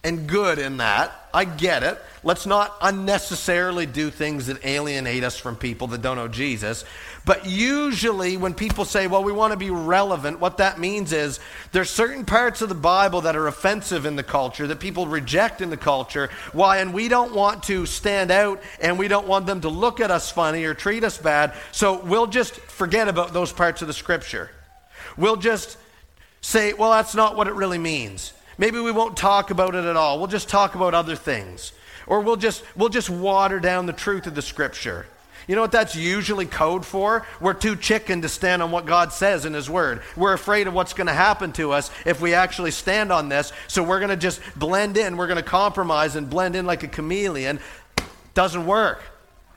and 0.05 0.29
good 0.29 0.61
in 0.61 0.77
that. 0.77 1.11
I 1.35 1.47
get 1.47 1.83
it. 1.83 1.99
Let's 2.23 2.47
not 2.47 2.77
unnecessarily 2.81 3.87
do 3.87 4.11
things 4.11 4.47
that 4.47 4.65
alienate 4.65 5.25
us 5.25 5.37
from 5.37 5.57
people 5.57 5.89
that 5.89 6.03
don't 6.03 6.17
know 6.17 6.29
Jesus. 6.29 6.85
But 7.25 7.47
usually, 7.47 8.37
when 8.37 8.55
people 8.55 8.85
say, 8.85 9.07
well, 9.07 9.23
we 9.23 9.33
want 9.33 9.53
to 9.53 9.57
be 9.57 9.71
relevant, 9.71 10.41
what 10.41 10.57
that 10.57 10.79
means 10.79 11.13
is 11.13 11.39
there's 11.73 11.91
certain 11.91 12.25
parts 12.25 12.63
of 12.63 12.69
the 12.69 12.75
Bible 12.75 13.21
that 13.23 13.37
are 13.37 13.47
offensive 13.47 14.07
in 14.07 14.17
the 14.17 14.23
culture, 14.23 14.67
that 14.67 14.81
people 14.81 15.07
reject 15.07 15.61
in 15.61 15.71
the 15.71 15.77
culture. 15.77 16.31
Why? 16.53 16.79
And 16.79 16.95
we 16.95 17.09
don't 17.09 17.35
want 17.35 17.65
to 17.65 17.85
stand 17.85 18.31
out 18.31 18.63
and 18.81 18.99
we 18.99 19.07
don't 19.07 19.27
want 19.27 19.47
them 19.47 19.61
to 19.61 19.69
look 19.69 20.01
at 20.01 20.11
us 20.11 20.31
funny 20.31 20.65
or 20.65 20.73
treat 20.73 21.05
us 21.05 21.19
bad. 21.19 21.53
So 21.73 22.03
we'll 22.03 22.27
just 22.27 22.55
forget 22.55 23.07
about 23.07 23.33
those 23.33 23.53
parts 23.53 23.83
of 23.83 23.89
the 23.89 23.95
scripture. 23.95 24.51
We'll 25.17 25.37
just 25.37 25.77
say, 26.41 26.73
well, 26.73 26.91
that's 26.91 27.15
not 27.15 27.37
what 27.37 27.49
it 27.49 27.55
really 27.55 27.79
means. 27.79 28.33
Maybe 28.57 28.81
we 28.81 28.93
won't 28.93 29.17
talk 29.17 29.51
about 29.51 29.75
it 29.75 29.85
at 29.85 29.97
all. 29.97 30.19
We'll 30.19 30.27
just 30.27 30.49
talk 30.49 30.75
about 30.75 30.95
other 30.95 31.17
things. 31.17 31.73
Or 32.07 32.21
we'll 32.21 32.37
just, 32.37 32.65
we'll 32.77 32.89
just 32.89 33.11
water 33.11 33.61
down 33.61 33.87
the 33.87 33.93
truth 33.93 34.27
of 34.27 34.35
the 34.35 34.43
scripture. 34.43 35.07
You 35.51 35.57
know 35.57 35.63
what 35.63 35.73
that's 35.73 35.97
usually 35.97 36.47
code 36.47 36.87
for? 36.87 37.27
We're 37.41 37.55
too 37.55 37.75
chicken 37.75 38.23
to 38.23 38.29
stand 38.29 38.63
on 38.63 38.71
what 38.71 38.87
God 38.87 39.13
says 39.13 39.45
in 39.45 39.53
His 39.53 39.69
Word. 39.69 40.01
We're 40.17 40.33
afraid 40.33 40.69
of 40.69 40.75
what's 40.75 40.93
going 40.93 41.09
to 41.09 41.13
happen 41.13 41.51
to 41.55 41.73
us 41.73 41.91
if 42.07 42.21
we 42.21 42.35
actually 42.35 42.71
stand 42.71 43.11
on 43.11 43.29
this. 43.29 43.53
So 43.67 43.83
we're 43.83 43.99
going 43.99 44.11
to 44.11 44.17
just 44.17 44.41
blend 44.55 44.97
in. 44.97 45.17
We're 45.17 45.27
going 45.27 45.39
to 45.39 45.43
compromise 45.43 46.15
and 46.15 46.31
blend 46.31 46.55
in 46.55 46.67
like 46.67 46.85
a 46.85 46.87
chameleon. 46.87 47.59
Doesn't 48.33 48.65
work. 48.65 49.03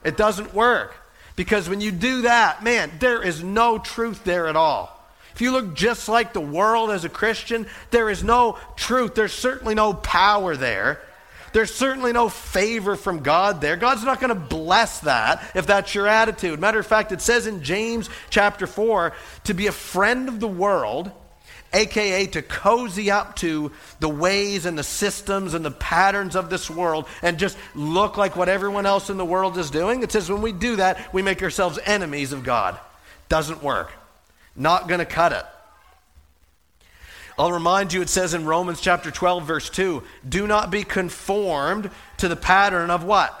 It 0.02 0.16
doesn't 0.16 0.52
work. 0.52 0.96
Because 1.36 1.68
when 1.68 1.80
you 1.80 1.92
do 1.92 2.22
that, 2.22 2.64
man, 2.64 2.90
there 2.98 3.22
is 3.22 3.44
no 3.44 3.78
truth 3.78 4.24
there 4.24 4.48
at 4.48 4.56
all. 4.56 5.00
If 5.32 5.42
you 5.42 5.52
look 5.52 5.76
just 5.76 6.08
like 6.08 6.32
the 6.32 6.40
world 6.40 6.90
as 6.90 7.04
a 7.04 7.08
Christian, 7.08 7.68
there 7.92 8.10
is 8.10 8.24
no 8.24 8.58
truth. 8.74 9.14
There's 9.14 9.32
certainly 9.32 9.76
no 9.76 9.94
power 9.94 10.56
there. 10.56 11.00
There's 11.54 11.72
certainly 11.72 12.12
no 12.12 12.28
favor 12.28 12.96
from 12.96 13.20
God 13.20 13.60
there. 13.60 13.76
God's 13.76 14.02
not 14.02 14.18
going 14.18 14.30
to 14.30 14.34
bless 14.34 14.98
that 15.00 15.40
if 15.54 15.68
that's 15.68 15.94
your 15.94 16.08
attitude. 16.08 16.58
Matter 16.58 16.80
of 16.80 16.86
fact, 16.86 17.12
it 17.12 17.20
says 17.20 17.46
in 17.46 17.62
James 17.62 18.10
chapter 18.28 18.66
4 18.66 19.12
to 19.44 19.54
be 19.54 19.68
a 19.68 19.72
friend 19.72 20.28
of 20.28 20.40
the 20.40 20.48
world, 20.48 21.12
aka 21.72 22.26
to 22.26 22.42
cozy 22.42 23.12
up 23.12 23.36
to 23.36 23.70
the 24.00 24.08
ways 24.08 24.66
and 24.66 24.76
the 24.76 24.82
systems 24.82 25.54
and 25.54 25.64
the 25.64 25.70
patterns 25.70 26.34
of 26.34 26.50
this 26.50 26.68
world 26.68 27.06
and 27.22 27.38
just 27.38 27.56
look 27.76 28.16
like 28.16 28.34
what 28.34 28.48
everyone 28.48 28.84
else 28.84 29.08
in 29.08 29.16
the 29.16 29.24
world 29.24 29.56
is 29.56 29.70
doing. 29.70 30.02
It 30.02 30.10
says 30.10 30.28
when 30.28 30.42
we 30.42 30.50
do 30.50 30.74
that, 30.76 31.14
we 31.14 31.22
make 31.22 31.40
ourselves 31.40 31.78
enemies 31.84 32.32
of 32.32 32.42
God. 32.42 32.76
Doesn't 33.28 33.62
work. 33.62 33.92
Not 34.56 34.88
going 34.88 34.98
to 34.98 35.06
cut 35.06 35.30
it. 35.30 35.46
I'll 37.38 37.52
remind 37.52 37.92
you, 37.92 38.00
it 38.00 38.08
says 38.08 38.34
in 38.34 38.44
Romans 38.44 38.80
chapter 38.80 39.10
12, 39.10 39.44
verse 39.44 39.70
2 39.70 40.02
do 40.28 40.46
not 40.46 40.70
be 40.70 40.84
conformed 40.84 41.90
to 42.18 42.28
the 42.28 42.36
pattern 42.36 42.90
of 42.90 43.04
what? 43.04 43.40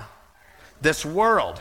This 0.80 1.04
world. 1.04 1.60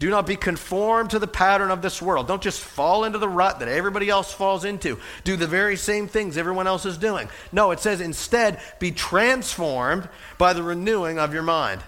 Do 0.00 0.10
not 0.10 0.26
be 0.26 0.36
conformed 0.36 1.10
to 1.10 1.20
the 1.20 1.28
pattern 1.28 1.70
of 1.70 1.80
this 1.80 2.02
world. 2.02 2.26
Don't 2.26 2.42
just 2.42 2.60
fall 2.60 3.04
into 3.04 3.18
the 3.18 3.28
rut 3.28 3.60
that 3.60 3.68
everybody 3.68 4.10
else 4.10 4.32
falls 4.32 4.64
into. 4.64 4.98
Do 5.22 5.36
the 5.36 5.46
very 5.46 5.76
same 5.76 6.08
things 6.08 6.36
everyone 6.36 6.66
else 6.66 6.84
is 6.84 6.98
doing. 6.98 7.28
No, 7.52 7.70
it 7.70 7.78
says 7.78 8.00
instead, 8.00 8.60
be 8.80 8.90
transformed 8.90 10.08
by 10.36 10.52
the 10.52 10.64
renewing 10.64 11.18
of 11.18 11.32
your 11.32 11.44
mind 11.44 11.80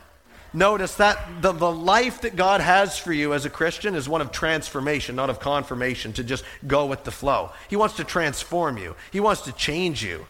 notice 0.56 0.94
that 0.96 1.42
the, 1.42 1.52
the 1.52 1.70
life 1.70 2.22
that 2.22 2.34
God 2.34 2.60
has 2.60 2.98
for 2.98 3.12
you 3.12 3.34
as 3.34 3.44
a 3.44 3.50
Christian 3.50 3.94
is 3.94 4.08
one 4.08 4.20
of 4.20 4.32
transformation, 4.32 5.14
not 5.14 5.30
of 5.30 5.38
confirmation, 5.38 6.12
to 6.14 6.24
just 6.24 6.44
go 6.66 6.86
with 6.86 7.04
the 7.04 7.10
flow. 7.10 7.52
He 7.68 7.76
wants 7.76 7.96
to 7.96 8.04
transform 8.04 8.78
you, 8.78 8.96
He 9.12 9.20
wants 9.20 9.42
to 9.42 9.52
change 9.52 10.02
you, 10.02 10.26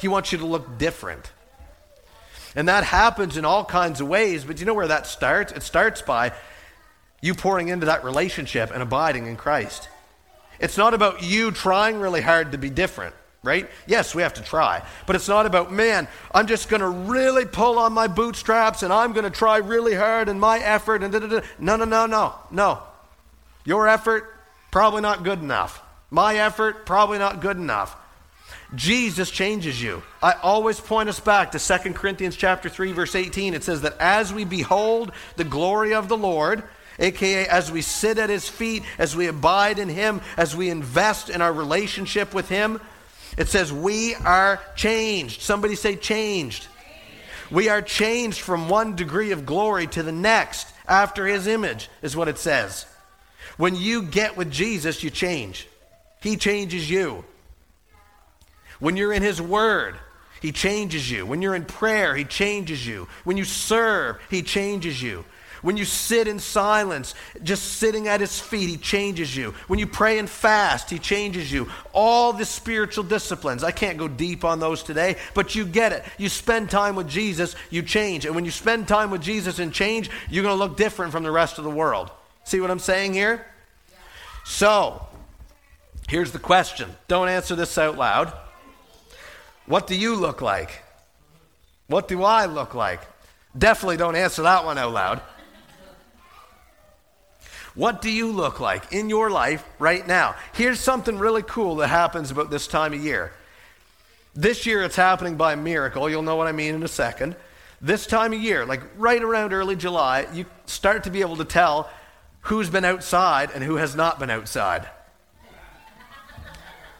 He 0.00 0.08
wants 0.08 0.32
you 0.32 0.38
to 0.38 0.46
look 0.46 0.78
different. 0.78 1.30
And 2.56 2.66
that 2.66 2.82
happens 2.82 3.36
in 3.36 3.44
all 3.44 3.64
kinds 3.64 4.00
of 4.00 4.08
ways, 4.08 4.44
but 4.44 4.58
you 4.58 4.66
know 4.66 4.74
where 4.74 4.88
that 4.88 5.06
starts? 5.06 5.52
It 5.52 5.62
starts 5.62 6.02
by 6.02 6.32
you 7.20 7.34
pouring 7.34 7.68
into 7.68 7.86
that 7.86 8.04
relationship 8.04 8.70
and 8.72 8.82
abiding 8.82 9.26
in 9.26 9.36
Christ. 9.36 9.88
It's 10.58 10.76
not 10.76 10.92
about 10.92 11.22
you 11.22 11.52
trying 11.52 12.00
really 12.00 12.20
hard 12.20 12.52
to 12.52 12.58
be 12.58 12.70
different 12.70 13.14
right? 13.42 13.68
Yes, 13.86 14.14
we 14.14 14.22
have 14.22 14.34
to 14.34 14.42
try. 14.42 14.82
But 15.06 15.16
it's 15.16 15.28
not 15.28 15.46
about, 15.46 15.72
man, 15.72 16.08
I'm 16.32 16.46
just 16.46 16.68
going 16.68 16.80
to 16.80 16.88
really 16.88 17.46
pull 17.46 17.78
on 17.78 17.92
my 17.92 18.06
bootstraps 18.06 18.82
and 18.82 18.92
I'm 18.92 19.12
going 19.12 19.24
to 19.24 19.30
try 19.30 19.58
really 19.58 19.94
hard 19.94 20.28
and 20.28 20.40
my 20.40 20.58
effort 20.58 21.02
and 21.02 21.12
da 21.12 21.20
da 21.20 21.26
da. 21.26 21.40
No, 21.58 21.76
no, 21.76 21.84
no, 21.84 22.06
no, 22.06 22.34
no. 22.50 22.82
Your 23.64 23.88
effort, 23.88 24.34
probably 24.70 25.02
not 25.02 25.22
good 25.24 25.40
enough. 25.40 25.82
My 26.10 26.36
effort, 26.36 26.86
probably 26.86 27.18
not 27.18 27.40
good 27.40 27.56
enough. 27.56 27.96
Jesus 28.74 29.30
changes 29.30 29.80
you. 29.80 30.02
I 30.22 30.32
always 30.42 30.78
point 30.78 31.08
us 31.08 31.20
back 31.20 31.52
to 31.52 31.58
2 31.58 31.94
Corinthians 31.94 32.36
chapter 32.36 32.68
3 32.68 32.92
verse 32.92 33.14
18. 33.14 33.54
It 33.54 33.64
says 33.64 33.82
that 33.82 33.96
as 33.98 34.32
we 34.32 34.44
behold 34.44 35.12
the 35.36 35.44
glory 35.44 35.94
of 35.94 36.08
the 36.08 36.18
Lord, 36.18 36.62
aka 36.98 37.46
as 37.46 37.72
we 37.72 37.80
sit 37.80 38.18
at 38.18 38.28
his 38.28 38.48
feet, 38.48 38.82
as 38.98 39.16
we 39.16 39.26
abide 39.26 39.78
in 39.78 39.88
him, 39.88 40.20
as 40.36 40.54
we 40.54 40.68
invest 40.68 41.30
in 41.30 41.40
our 41.40 41.52
relationship 41.52 42.34
with 42.34 42.48
him, 42.48 42.80
it 43.38 43.48
says, 43.48 43.72
We 43.72 44.16
are 44.16 44.60
changed. 44.74 45.40
Somebody 45.40 45.76
say, 45.76 45.96
changed. 45.96 46.66
We 47.50 47.70
are 47.70 47.80
changed 47.80 48.40
from 48.40 48.68
one 48.68 48.96
degree 48.96 49.30
of 49.30 49.46
glory 49.46 49.86
to 49.86 50.02
the 50.02 50.12
next 50.12 50.66
after 50.86 51.24
his 51.26 51.46
image, 51.46 51.88
is 52.02 52.16
what 52.16 52.28
it 52.28 52.36
says. 52.38 52.84
When 53.56 53.74
you 53.74 54.02
get 54.02 54.36
with 54.36 54.50
Jesus, 54.50 55.02
you 55.02 55.10
change. 55.10 55.66
He 56.20 56.36
changes 56.36 56.90
you. 56.90 57.24
When 58.80 58.96
you're 58.96 59.12
in 59.12 59.22
his 59.22 59.40
word, 59.40 59.96
he 60.42 60.52
changes 60.52 61.10
you. 61.10 61.24
When 61.24 61.40
you're 61.40 61.54
in 61.54 61.64
prayer, 61.64 62.14
he 62.14 62.24
changes 62.24 62.86
you. 62.86 63.08
When 63.24 63.36
you 63.36 63.44
serve, 63.44 64.18
he 64.30 64.42
changes 64.42 65.00
you. 65.00 65.24
When 65.62 65.76
you 65.76 65.84
sit 65.84 66.28
in 66.28 66.38
silence, 66.38 67.14
just 67.42 67.78
sitting 67.78 68.08
at 68.08 68.20
his 68.20 68.38
feet, 68.38 68.68
he 68.68 68.76
changes 68.76 69.36
you. 69.36 69.54
When 69.66 69.78
you 69.78 69.86
pray 69.86 70.18
and 70.18 70.28
fast, 70.28 70.90
he 70.90 70.98
changes 70.98 71.50
you. 71.50 71.68
All 71.92 72.32
the 72.32 72.44
spiritual 72.44 73.04
disciplines. 73.04 73.64
I 73.64 73.70
can't 73.70 73.98
go 73.98 74.08
deep 74.08 74.44
on 74.44 74.60
those 74.60 74.82
today, 74.82 75.16
but 75.34 75.54
you 75.54 75.64
get 75.64 75.92
it. 75.92 76.04
You 76.18 76.28
spend 76.28 76.70
time 76.70 76.94
with 76.94 77.08
Jesus, 77.08 77.56
you 77.70 77.82
change. 77.82 78.24
And 78.24 78.34
when 78.34 78.44
you 78.44 78.50
spend 78.50 78.88
time 78.88 79.10
with 79.10 79.22
Jesus 79.22 79.58
and 79.58 79.72
change, 79.72 80.10
you're 80.30 80.44
going 80.44 80.56
to 80.56 80.64
look 80.64 80.76
different 80.76 81.12
from 81.12 81.22
the 81.22 81.30
rest 81.30 81.58
of 81.58 81.64
the 81.64 81.70
world. 81.70 82.10
See 82.44 82.60
what 82.60 82.70
I'm 82.70 82.78
saying 82.78 83.12
here? 83.12 83.44
So, 84.44 85.06
here's 86.08 86.32
the 86.32 86.38
question. 86.38 86.90
Don't 87.08 87.28
answer 87.28 87.54
this 87.54 87.76
out 87.76 87.98
loud. 87.98 88.32
What 89.66 89.86
do 89.86 89.94
you 89.94 90.14
look 90.16 90.40
like? 90.40 90.82
What 91.88 92.08
do 92.08 92.22
I 92.22 92.46
look 92.46 92.74
like? 92.74 93.00
Definitely 93.56 93.96
don't 93.96 94.16
answer 94.16 94.42
that 94.42 94.64
one 94.64 94.78
out 94.78 94.92
loud. 94.92 95.20
What 97.78 98.02
do 98.02 98.10
you 98.10 98.32
look 98.32 98.58
like 98.58 98.92
in 98.92 99.08
your 99.08 99.30
life 99.30 99.64
right 99.78 100.04
now? 100.04 100.34
Here's 100.52 100.80
something 100.80 101.16
really 101.16 101.42
cool 101.44 101.76
that 101.76 101.86
happens 101.86 102.32
about 102.32 102.50
this 102.50 102.66
time 102.66 102.92
of 102.92 103.04
year. 103.04 103.32
This 104.34 104.66
year 104.66 104.82
it's 104.82 104.96
happening 104.96 105.36
by 105.36 105.54
miracle. 105.54 106.10
You'll 106.10 106.22
know 106.22 106.34
what 106.34 106.48
I 106.48 106.52
mean 106.52 106.74
in 106.74 106.82
a 106.82 106.88
second. 106.88 107.36
This 107.80 108.04
time 108.08 108.32
of 108.32 108.40
year, 108.40 108.66
like 108.66 108.80
right 108.96 109.22
around 109.22 109.52
early 109.52 109.76
July, 109.76 110.26
you 110.32 110.44
start 110.66 111.04
to 111.04 111.10
be 111.10 111.20
able 111.20 111.36
to 111.36 111.44
tell 111.44 111.88
who's 112.40 112.68
been 112.68 112.84
outside 112.84 113.52
and 113.54 113.62
who 113.62 113.76
has 113.76 113.94
not 113.94 114.18
been 114.18 114.28
outside. 114.28 114.88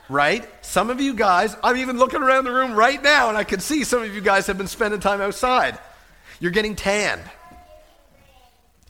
right? 0.08 0.48
Some 0.64 0.90
of 0.90 1.00
you 1.00 1.12
guys, 1.12 1.56
I'm 1.60 1.78
even 1.78 1.98
looking 1.98 2.22
around 2.22 2.44
the 2.44 2.52
room 2.52 2.74
right 2.74 3.02
now 3.02 3.30
and 3.30 3.36
I 3.36 3.42
can 3.42 3.58
see 3.58 3.82
some 3.82 4.02
of 4.02 4.14
you 4.14 4.20
guys 4.20 4.46
have 4.46 4.56
been 4.56 4.68
spending 4.68 5.00
time 5.00 5.20
outside. 5.20 5.76
You're 6.38 6.52
getting 6.52 6.76
tanned. 6.76 7.24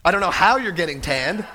I 0.04 0.10
don't 0.10 0.20
know 0.20 0.30
how 0.30 0.58
you're 0.58 0.72
getting 0.72 1.00
tanned. 1.00 1.46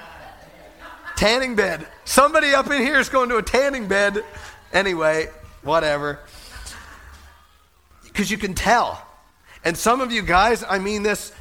Tanning 1.16 1.56
bed. 1.56 1.88
Somebody 2.06 2.54
up 2.54 2.70
in 2.70 2.82
here 2.82 3.00
is 3.00 3.10
going 3.10 3.30
to 3.30 3.38
a 3.38 3.44
tanning 3.44 3.88
bed. 3.88 4.24
Anyway, 4.72 5.30
whatever. 5.62 6.20
Because 8.04 8.30
you 8.30 8.38
can 8.38 8.54
tell. 8.54 9.06
And 9.64 9.78
some 9.78 10.02
of 10.02 10.12
you 10.12 10.22
guys, 10.22 10.64
I 10.68 10.80
mean 10.80 11.04
this 11.04 11.32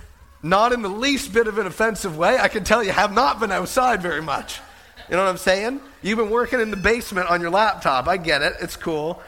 not 0.43 0.73
in 0.73 0.83
the 0.83 0.89
least 0.89 1.33
bit 1.33 1.47
of 1.47 1.59
an 1.59 1.67
offensive 1.67 2.17
way, 2.17 2.39
I 2.39 2.49
can 2.49 2.65
tell 2.65 2.83
you 2.83 2.91
have 2.91 3.13
not 3.13 3.39
been 3.39 3.53
outside 3.53 4.03
very 4.03 4.23
much. 4.23 4.61
You 5.09 5.17
know 5.17 5.25
what 5.25 5.31
I'm 5.31 5.37
saying? 5.37 5.81
You've 6.03 6.19
been 6.19 6.31
working 6.31 6.61
in 6.61 6.71
the 6.71 6.77
basement 6.77 7.29
on 7.29 7.41
your 7.41 7.51
laptop. 7.51 8.09
I 8.09 8.17
get 8.17 8.43
it. 8.43 8.55
It's 8.61 8.77
cool. 8.77 9.23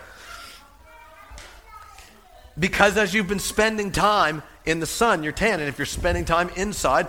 Because 2.59 2.97
as 2.97 3.13
you've 3.15 3.29
been 3.29 3.41
spending 3.41 3.91
time 3.91 4.43
in 4.65 4.81
the 4.81 4.87
sun, 4.87 5.23
you're 5.23 5.33
tan. 5.33 5.61
And 5.61 5.69
if 5.69 5.79
you're 5.79 5.87
spending 5.87 6.25
time 6.25 6.49
inside, 6.57 7.09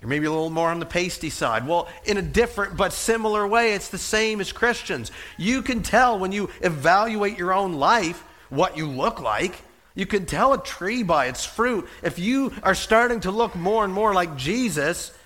you're 0.00 0.08
maybe 0.08 0.26
a 0.26 0.30
little 0.30 0.50
more 0.50 0.70
on 0.70 0.78
the 0.78 0.86
pasty 0.86 1.30
side. 1.30 1.66
Well, 1.66 1.88
in 2.04 2.16
a 2.18 2.22
different 2.22 2.76
but 2.76 2.92
similar 2.92 3.46
way, 3.46 3.72
it's 3.72 3.88
the 3.88 3.98
same 3.98 4.40
as 4.40 4.52
Christians. 4.52 5.10
You 5.38 5.62
can 5.62 5.82
tell 5.82 6.18
when 6.18 6.32
you 6.32 6.50
evaluate 6.60 7.38
your 7.38 7.54
own 7.54 7.74
life 7.74 8.22
what 8.50 8.76
you 8.76 8.86
look 8.86 9.20
like. 9.20 9.54
You 9.94 10.04
can 10.04 10.26
tell 10.26 10.52
a 10.52 10.62
tree 10.62 11.02
by 11.02 11.26
its 11.26 11.46
fruit. 11.46 11.88
If 12.02 12.18
you 12.18 12.52
are 12.62 12.74
starting 12.74 13.20
to 13.20 13.30
look 13.30 13.56
more 13.56 13.84
and 13.84 13.92
more 13.92 14.12
like 14.12 14.36
Jesus, 14.36 15.16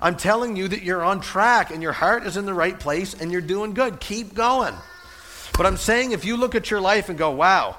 I'm 0.00 0.16
telling 0.16 0.56
you 0.56 0.68
that 0.68 0.82
you're 0.82 1.02
on 1.02 1.20
track 1.20 1.72
and 1.72 1.82
your 1.82 1.92
heart 1.92 2.24
is 2.24 2.36
in 2.36 2.46
the 2.46 2.54
right 2.54 2.78
place 2.78 3.14
and 3.14 3.32
you're 3.32 3.40
doing 3.40 3.74
good. 3.74 3.98
Keep 3.98 4.34
going. 4.34 4.74
But 5.56 5.66
I'm 5.66 5.76
saying 5.76 6.12
if 6.12 6.24
you 6.24 6.36
look 6.36 6.54
at 6.54 6.70
your 6.70 6.80
life 6.80 7.08
and 7.08 7.18
go, 7.18 7.32
wow, 7.32 7.76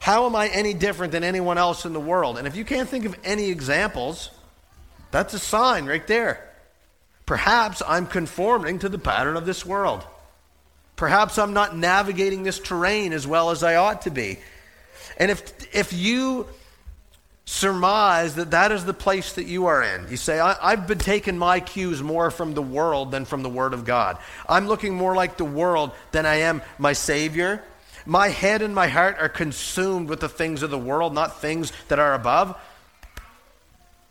how 0.00 0.26
am 0.26 0.34
I 0.34 0.48
any 0.48 0.74
different 0.74 1.12
than 1.12 1.22
anyone 1.22 1.56
else 1.56 1.86
in 1.86 1.92
the 1.92 2.00
world? 2.00 2.36
And 2.36 2.48
if 2.48 2.56
you 2.56 2.64
can't 2.64 2.88
think 2.88 3.04
of 3.04 3.16
any 3.22 3.48
examples, 3.50 4.30
that's 5.12 5.34
a 5.34 5.38
sign 5.38 5.86
right 5.86 6.06
there. 6.06 6.48
Perhaps 7.26 7.82
I'm 7.86 8.06
conforming 8.06 8.80
to 8.80 8.88
the 8.88 8.98
pattern 8.98 9.36
of 9.36 9.46
this 9.46 9.64
world. 9.64 10.04
Perhaps 10.96 11.38
I'm 11.38 11.52
not 11.52 11.76
navigating 11.76 12.42
this 12.42 12.58
terrain 12.58 13.12
as 13.12 13.26
well 13.26 13.50
as 13.50 13.62
I 13.62 13.76
ought 13.76 14.02
to 14.02 14.10
be. 14.10 14.38
And 15.16 15.30
if, 15.30 15.74
if 15.74 15.92
you 15.92 16.46
surmise 17.44 18.36
that 18.36 18.52
that 18.52 18.72
is 18.72 18.84
the 18.84 18.94
place 18.94 19.34
that 19.34 19.46
you 19.46 19.66
are 19.66 19.82
in, 19.82 20.08
you 20.10 20.16
say, 20.16 20.40
I, 20.40 20.70
have 20.70 20.86
been 20.86 20.98
taking 20.98 21.38
my 21.38 21.60
cues 21.60 22.02
more 22.02 22.30
from 22.30 22.54
the 22.54 22.62
world 22.62 23.10
than 23.10 23.24
from 23.24 23.42
the 23.42 23.48
Word 23.48 23.74
of 23.74 23.84
God. 23.84 24.18
I'm 24.48 24.66
looking 24.66 24.94
more 24.94 25.14
like 25.14 25.36
the 25.36 25.44
world 25.44 25.92
than 26.12 26.26
I 26.26 26.36
am 26.36 26.62
my 26.78 26.92
Savior. 26.92 27.62
My 28.04 28.28
head 28.28 28.62
and 28.62 28.74
my 28.74 28.88
heart 28.88 29.16
are 29.20 29.28
consumed 29.28 30.08
with 30.08 30.20
the 30.20 30.28
things 30.28 30.62
of 30.62 30.70
the 30.70 30.78
world, 30.78 31.14
not 31.14 31.40
things 31.40 31.72
that 31.88 31.98
are 31.98 32.14
above. 32.14 32.56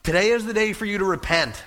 Today 0.04 0.30
is 0.30 0.46
the 0.46 0.54
day 0.54 0.74
for 0.74 0.86
you 0.86 0.98
to 0.98 1.06
repent. 1.06 1.64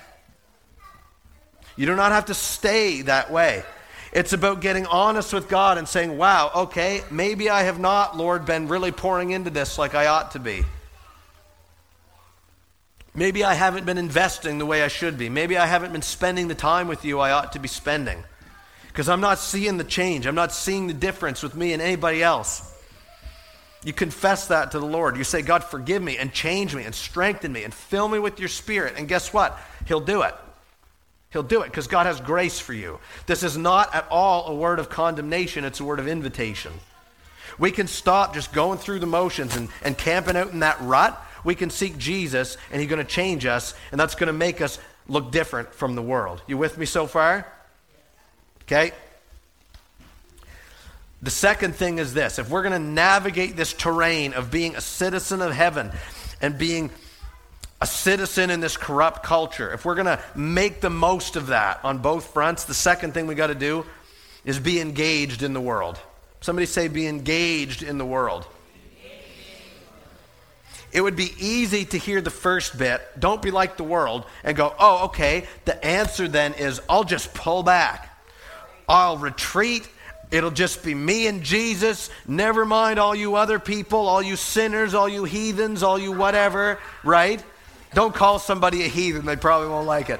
You 1.77 1.85
do 1.85 1.95
not 1.95 2.11
have 2.11 2.25
to 2.25 2.33
stay 2.33 3.01
that 3.03 3.31
way. 3.31 3.63
It's 4.11 4.33
about 4.33 4.61
getting 4.61 4.85
honest 4.85 5.33
with 5.33 5.49
God 5.49 5.77
and 5.77 5.87
saying, 5.87 6.17
wow, 6.17 6.51
okay, 6.55 7.01
maybe 7.11 7.49
I 7.49 7.63
have 7.63 7.79
not, 7.79 8.15
Lord, 8.15 8.45
been 8.45 8.67
really 8.67 8.91
pouring 8.91 9.31
into 9.31 9.49
this 9.49 9.77
like 9.77 9.93
I 9.93 10.07
ought 10.07 10.31
to 10.31 10.39
be. 10.39 10.63
Maybe 13.13 13.43
I 13.43 13.53
haven't 13.53 13.85
been 13.85 13.97
investing 13.97 14.57
the 14.57 14.65
way 14.65 14.83
I 14.83 14.89
should 14.89 15.17
be. 15.17 15.29
Maybe 15.29 15.57
I 15.57 15.65
haven't 15.65 15.93
been 15.93 16.01
spending 16.01 16.49
the 16.49 16.55
time 16.55 16.87
with 16.87 17.05
you 17.05 17.19
I 17.19 17.31
ought 17.31 17.53
to 17.53 17.59
be 17.59 17.69
spending. 17.69 18.23
Because 18.87 19.07
I'm 19.07 19.21
not 19.21 19.39
seeing 19.39 19.77
the 19.77 19.85
change. 19.85 20.27
I'm 20.27 20.35
not 20.35 20.51
seeing 20.51 20.87
the 20.87 20.93
difference 20.93 21.41
with 21.41 21.55
me 21.55 21.71
and 21.71 21.81
anybody 21.81 22.21
else. 22.21 22.71
You 23.85 23.93
confess 23.93 24.47
that 24.47 24.71
to 24.71 24.79
the 24.79 24.85
Lord. 24.85 25.15
You 25.15 25.23
say, 25.23 25.43
God, 25.43 25.63
forgive 25.63 26.01
me 26.01 26.17
and 26.17 26.33
change 26.33 26.75
me 26.75 26.83
and 26.83 26.93
strengthen 26.93 27.53
me 27.53 27.63
and 27.63 27.71
fill 27.73 28.09
me 28.09 28.17
with 28.17 28.39
your 28.39 28.49
spirit. 28.49 28.95
And 28.97 29.07
guess 29.07 29.31
what? 29.31 29.57
He'll 29.85 30.01
do 30.01 30.23
it. 30.23 30.33
He'll 31.29 31.43
do 31.43 31.61
it 31.61 31.65
because 31.65 31.85
God 31.85 32.07
has 32.07 32.19
grace 32.19 32.59
for 32.59 32.73
you. 32.73 32.99
This 33.27 33.43
is 33.43 33.57
not 33.57 33.93
at 33.93 34.07
all 34.09 34.47
a 34.47 34.55
word 34.55 34.79
of 34.79 34.89
condemnation, 34.89 35.65
it's 35.65 35.79
a 35.79 35.83
word 35.83 35.99
of 35.99 36.07
invitation. 36.07 36.71
We 37.59 37.69
can 37.69 37.85
stop 37.85 38.33
just 38.33 38.51
going 38.51 38.79
through 38.79 38.99
the 38.99 39.05
motions 39.05 39.55
and, 39.55 39.69
and 39.83 39.95
camping 39.95 40.35
out 40.35 40.51
in 40.51 40.59
that 40.59 40.81
rut. 40.81 41.21
We 41.43 41.53
can 41.53 41.69
seek 41.69 41.97
Jesus, 41.99 42.57
and 42.71 42.81
He's 42.81 42.89
going 42.89 43.05
to 43.05 43.09
change 43.09 43.45
us, 43.45 43.75
and 43.91 43.99
that's 43.99 44.15
going 44.15 44.27
to 44.27 44.33
make 44.33 44.61
us 44.61 44.79
look 45.07 45.31
different 45.31 45.73
from 45.73 45.93
the 45.93 46.01
world. 46.01 46.41
You 46.47 46.57
with 46.57 46.77
me 46.77 46.87
so 46.87 47.05
far? 47.05 47.45
Okay? 48.63 48.93
The 51.25 51.31
second 51.31 51.75
thing 51.75 51.97
is 51.97 52.13
this 52.13 52.37
if 52.37 52.51
we're 52.51 52.61
going 52.61 52.79
to 52.79 52.87
navigate 52.87 53.55
this 53.55 53.73
terrain 53.73 54.33
of 54.33 54.51
being 54.51 54.75
a 54.75 54.81
citizen 54.81 55.41
of 55.41 55.51
heaven 55.53 55.91
and 56.39 56.55
being 56.55 56.91
a 57.81 57.87
citizen 57.87 58.51
in 58.51 58.59
this 58.59 58.77
corrupt 58.77 59.23
culture, 59.23 59.73
if 59.73 59.85
we're 59.85 59.95
going 59.95 60.05
to 60.05 60.19
make 60.35 60.81
the 60.81 60.91
most 60.91 61.35
of 61.35 61.47
that 61.47 61.79
on 61.83 61.97
both 61.97 62.31
fronts, 62.31 62.65
the 62.65 62.75
second 62.75 63.15
thing 63.15 63.25
we 63.25 63.33
got 63.33 63.47
to 63.47 63.55
do 63.55 63.87
is 64.45 64.59
be 64.59 64.79
engaged 64.79 65.41
in 65.41 65.53
the 65.53 65.59
world. 65.59 65.99
Somebody 66.41 66.67
say, 66.67 66.89
be 66.89 67.07
engaged 67.07 67.81
in 67.81 67.97
the 67.97 68.05
world. 68.05 68.45
It 70.91 71.01
would 71.01 71.15
be 71.15 71.33
easy 71.39 71.85
to 71.85 71.97
hear 71.97 72.21
the 72.21 72.29
first 72.29 72.77
bit, 72.77 73.01
don't 73.17 73.41
be 73.41 73.49
like 73.49 73.77
the 73.77 73.83
world, 73.83 74.25
and 74.43 74.55
go, 74.55 74.75
oh, 74.77 75.05
okay, 75.05 75.47
the 75.65 75.83
answer 75.83 76.27
then 76.27 76.53
is 76.53 76.81
I'll 76.87 77.03
just 77.03 77.33
pull 77.33 77.63
back. 77.63 78.15
I'll 78.87 79.17
retreat. 79.17 79.89
It'll 80.31 80.51
just 80.51 80.83
be 80.83 80.93
me 80.93 81.27
and 81.27 81.43
Jesus. 81.43 82.09
Never 82.27 82.65
mind 82.65 82.99
all 82.99 83.15
you 83.15 83.35
other 83.35 83.59
people, 83.59 84.07
all 84.07 84.21
you 84.21 84.35
sinners, 84.35 84.93
all 84.93 85.07
you 85.07 85.23
heathens, 85.23 85.83
all 85.83 85.99
you 85.99 86.11
whatever, 86.11 86.79
right? 87.03 87.43
Don't 87.93 88.13
call 88.13 88.39
somebody 88.39 88.83
a 88.83 88.87
heathen, 88.87 89.25
they 89.25 89.35
probably 89.35 89.69
won't 89.69 89.87
like 89.87 90.09
it. 90.09 90.19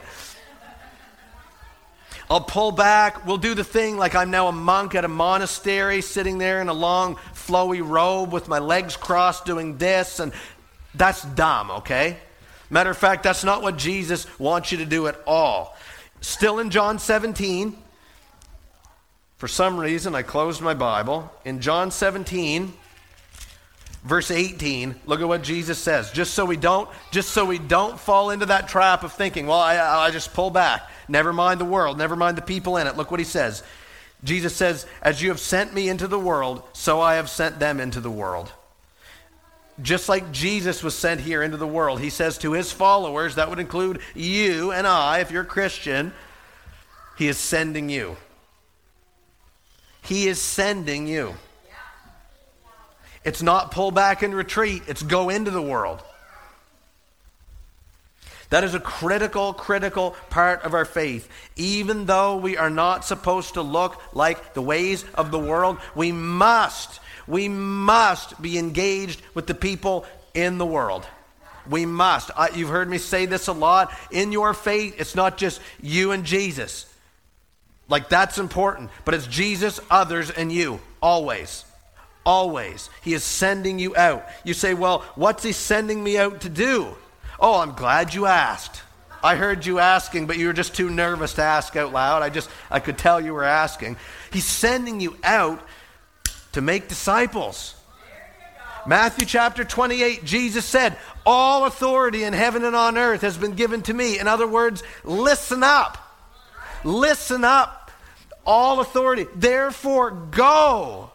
I'll 2.30 2.42
pull 2.42 2.72
back. 2.72 3.28
We'll 3.28 3.38
do 3.38 3.54
the 3.54 3.64
thing 3.64 3.98
like 3.98 4.16
I'm 4.16 4.32
now 4.32 4.48
a 4.48 4.52
monk 4.52 4.96
at 4.96 5.06
a 5.06 5.08
monastery, 5.08 6.02
sitting 6.02 6.40
there 6.40 6.60
in 6.60 6.70
a 6.70 6.74
long, 6.74 7.18
flowy 7.34 7.88
robe 7.88 8.32
with 8.32 8.48
my 8.48 8.58
legs 8.58 8.98
crossed, 8.98 9.46
doing 9.46 9.78
this. 9.78 10.20
And 10.20 10.34
that's 10.96 11.22
dumb, 11.22 11.70
okay? 11.70 12.18
Matter 12.70 12.90
of 12.90 12.98
fact, 12.98 13.22
that's 13.22 13.44
not 13.44 13.62
what 13.62 13.78
Jesus 13.78 14.26
wants 14.40 14.72
you 14.72 14.80
to 14.80 14.86
do 14.86 15.08
at 15.08 15.20
all. 15.28 15.78
Still 16.22 16.58
in 16.58 16.72
John 16.72 16.98
17, 16.98 17.78
for 19.38 19.48
some 19.48 19.78
reason, 19.78 20.16
I 20.16 20.22
closed 20.22 20.62
my 20.62 20.74
Bible. 20.74 21.32
In 21.44 21.60
John 21.60 21.92
17, 21.92 22.74
verse 24.06 24.30
18 24.30 24.96
look 25.08 25.20
at 25.20 25.28
what 25.28 25.42
jesus 25.42 25.80
says. 25.80 26.12
Just 26.12 26.36
so 26.36 26.46
we 26.46 26.56
don't 26.56 26.88
just 27.12 27.32
so 27.32 27.44
we 27.44 27.58
don't 27.58 28.00
fall 28.00 28.30
into 28.30 28.46
that 28.46 28.68
trap 28.68 29.04
of 29.04 29.12
thinking 29.12 29.48
well 29.48 29.60
i, 29.60 29.78
I 29.78 30.12
just 30.12 30.34
pull 30.34 30.52
back. 30.52 30.90
Never 31.08 31.34
mind 31.34 31.60
the 31.60 31.66
world. 31.66 31.98
Never 31.98 32.16
mind 32.16 32.38
the 32.38 32.44
people 32.44 32.78
in 32.78 32.88
it. 32.88 32.96
Look 32.98 33.12
what 33.12 33.20
he 33.20 33.26
says. 33.26 33.64
Jesus 34.24 34.56
says 34.56 34.86
as 35.02 35.22
you 35.22 35.30
have 35.30 35.40
sent 35.40 35.74
me 35.74 35.90
into 35.90 36.08
the 36.08 36.20
world 36.20 36.64
so 36.74 37.02
i 37.02 37.16
have 37.16 37.30
sent 37.30 37.60
them 37.60 37.80
into 37.80 38.00
the 38.00 38.12
world. 38.12 38.52
Just 39.82 40.08
like 40.08 40.32
jesus 40.32 40.84
was 40.84 40.96
sent 40.96 41.20
here 41.20 41.42
into 41.42 41.58
the 41.58 41.68
world 41.68 42.00
he 42.00 42.12
says 42.12 42.38
to 42.38 42.54
his 42.54 42.72
followers 42.72 43.36
that 43.36 43.50
would 43.50 43.60
include 43.60 44.00
you 44.14 44.72
and 44.72 44.88
i 44.88 45.20
if 45.20 45.32
you're 45.32 45.42
a 45.42 45.46
christian 45.46 46.14
he 47.18 47.28
is 47.28 47.38
sending 47.38 47.90
you 47.90 48.16
he 50.06 50.28
is 50.28 50.42
sending 50.42 51.08
you 51.08 51.36
it's 53.26 53.42
not 53.42 53.72
pull 53.72 53.90
back 53.90 54.22
and 54.22 54.34
retreat, 54.36 54.84
it's 54.88 55.02
go 55.02 55.30
into 55.30 55.50
the 55.50 55.62
world. 55.62 56.02
That 58.52 58.64
is 58.64 58.76
a 58.76 58.80
critical, 58.80 59.52
critical 59.52 60.16
part 60.30 60.62
of 60.62 60.76
our 60.76 60.86
faith. 60.86 61.28
Even 61.56 62.06
though 62.06 62.38
we 62.38 62.56
are 62.56 62.70
not 62.70 63.04
supposed 63.04 63.56
to 63.56 63.64
look 63.64 64.00
like 64.14 64.54
the 64.54 64.62
ways 64.62 65.04
of 65.16 65.32
the 65.32 65.40
world, 65.40 65.80
we 65.96 66.12
must, 66.12 67.00
we 67.26 67.50
must 67.50 68.40
be 68.40 68.60
engaged 68.60 69.24
with 69.34 69.48
the 69.48 69.56
people 69.56 70.06
in 70.36 70.60
the 70.60 70.66
world. 70.66 71.08
We 71.68 71.88
must. 71.88 72.30
I, 72.38 72.50
you've 72.50 72.70
heard 72.70 72.88
me 72.88 73.00
say 73.00 73.26
this 73.26 73.48
a 73.48 73.54
lot. 73.54 73.92
In 74.12 74.32
your 74.32 74.54
faith, 74.54 74.96
it's 75.00 75.16
not 75.16 75.38
just 75.38 75.60
you 75.82 76.12
and 76.12 76.24
Jesus. 76.24 76.86
Like, 77.88 78.10
that's 78.10 78.38
important. 78.38 78.90
But 79.04 79.14
it's 79.14 79.28
Jesus, 79.28 79.80
others, 79.90 80.30
and 80.30 80.52
you, 80.52 80.80
always. 81.02 81.66
Always. 82.26 82.90
He 83.02 83.14
is 83.14 83.24
sending 83.24 83.78
you 83.78 83.96
out. 83.96 84.26
You 84.44 84.54
say, 84.54 84.74
well, 84.74 85.06
what's 85.16 85.44
he 85.44 85.52
sending 85.52 86.04
me 86.04 86.18
out 86.18 86.42
to 86.42 86.50
do? 86.50 86.96
Oh, 87.40 87.60
I'm 87.60 87.74
glad 87.74 88.14
you 88.14 88.26
asked. 88.26 88.82
I 89.24 89.36
heard 89.36 89.66
you 89.66 89.80
asking, 89.80 90.28
but 90.28 90.38
you 90.38 90.48
were 90.48 90.54
just 90.54 90.76
too 90.76 90.90
nervous 90.90 91.34
to 91.34 91.42
ask 91.42 91.76
out 91.76 91.92
loud. 91.92 92.22
I 92.22 92.30
just, 92.30 92.50
I 92.70 92.80
could 92.80 92.98
tell 92.98 93.20
you 93.20 93.34
were 93.34 93.44
asking. 93.44 93.98
He's 94.32 94.46
sending 94.46 95.00
you 95.00 95.18
out 95.24 95.62
to 96.54 96.62
make 96.62 96.88
disciples. 96.88 97.76
Matthew 98.88 99.26
chapter 99.26 99.64
28, 99.64 100.24
Jesus 100.26 100.64
said, 100.64 100.96
All 101.26 101.66
authority 101.66 102.24
in 102.24 102.34
heaven 102.34 102.64
and 102.64 102.76
on 102.76 102.98
earth 102.98 103.22
has 103.22 103.36
been 103.36 103.54
given 103.54 103.82
to 103.84 103.94
me. 103.94 104.20
In 104.20 104.28
other 104.28 104.48
words, 104.48 104.84
listen 105.04 105.64
up. 105.64 106.05
Listen 106.86 107.44
up 107.44 107.86
all 108.46 108.80
authority. 108.80 109.26
Therefore, 109.36 110.12
go. 110.12 111.12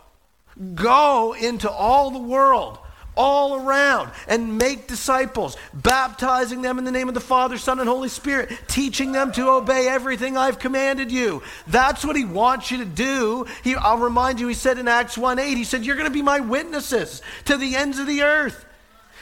Go 0.74 1.32
into 1.32 1.70
all 1.70 2.10
the 2.10 2.18
world, 2.18 2.78
all 3.16 3.54
around, 3.54 4.10
and 4.28 4.58
make 4.58 4.88
disciples, 4.88 5.56
baptizing 5.72 6.60
them 6.60 6.76
in 6.76 6.84
the 6.84 6.90
name 6.90 7.08
of 7.08 7.14
the 7.14 7.20
Father, 7.20 7.56
Son, 7.56 7.78
and 7.78 7.88
Holy 7.88 8.10
Spirit, 8.10 8.50
teaching 8.66 9.12
them 9.12 9.32
to 9.32 9.48
obey 9.48 9.88
everything 9.88 10.36
I've 10.36 10.58
commanded 10.58 11.10
you. 11.10 11.42
That's 11.66 12.04
what 12.04 12.16
He 12.16 12.24
wants 12.24 12.70
you 12.70 12.78
to 12.78 12.84
do. 12.84 13.46
He, 13.62 13.74
I'll 13.74 13.98
remind 13.98 14.38
you, 14.38 14.48
He 14.48 14.54
said 14.54 14.78
in 14.78 14.88
Acts 14.88 15.16
1 15.16 15.38
8, 15.38 15.56
He 15.56 15.64
said, 15.64 15.86
You're 15.86 15.96
going 15.96 16.08
to 16.08 16.12
be 16.12 16.20
my 16.20 16.40
witnesses 16.40 17.22
to 17.46 17.56
the 17.56 17.76
ends 17.76 17.98
of 17.98 18.06
the 18.06 18.22
earth. 18.22 18.66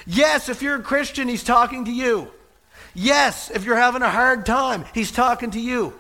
Yes, 0.06 0.48
if 0.48 0.62
you're 0.62 0.76
a 0.76 0.82
Christian, 0.82 1.28
He's 1.28 1.44
talking 1.44 1.84
to 1.84 1.92
you. 1.92 2.32
Yes, 2.94 3.50
if 3.50 3.64
you're 3.64 3.76
having 3.76 4.02
a 4.02 4.11
hard 4.11 4.44
time, 4.44 4.87
He's 4.92 5.12
talking 5.12 5.52
to 5.52 5.61
you. 5.61 5.92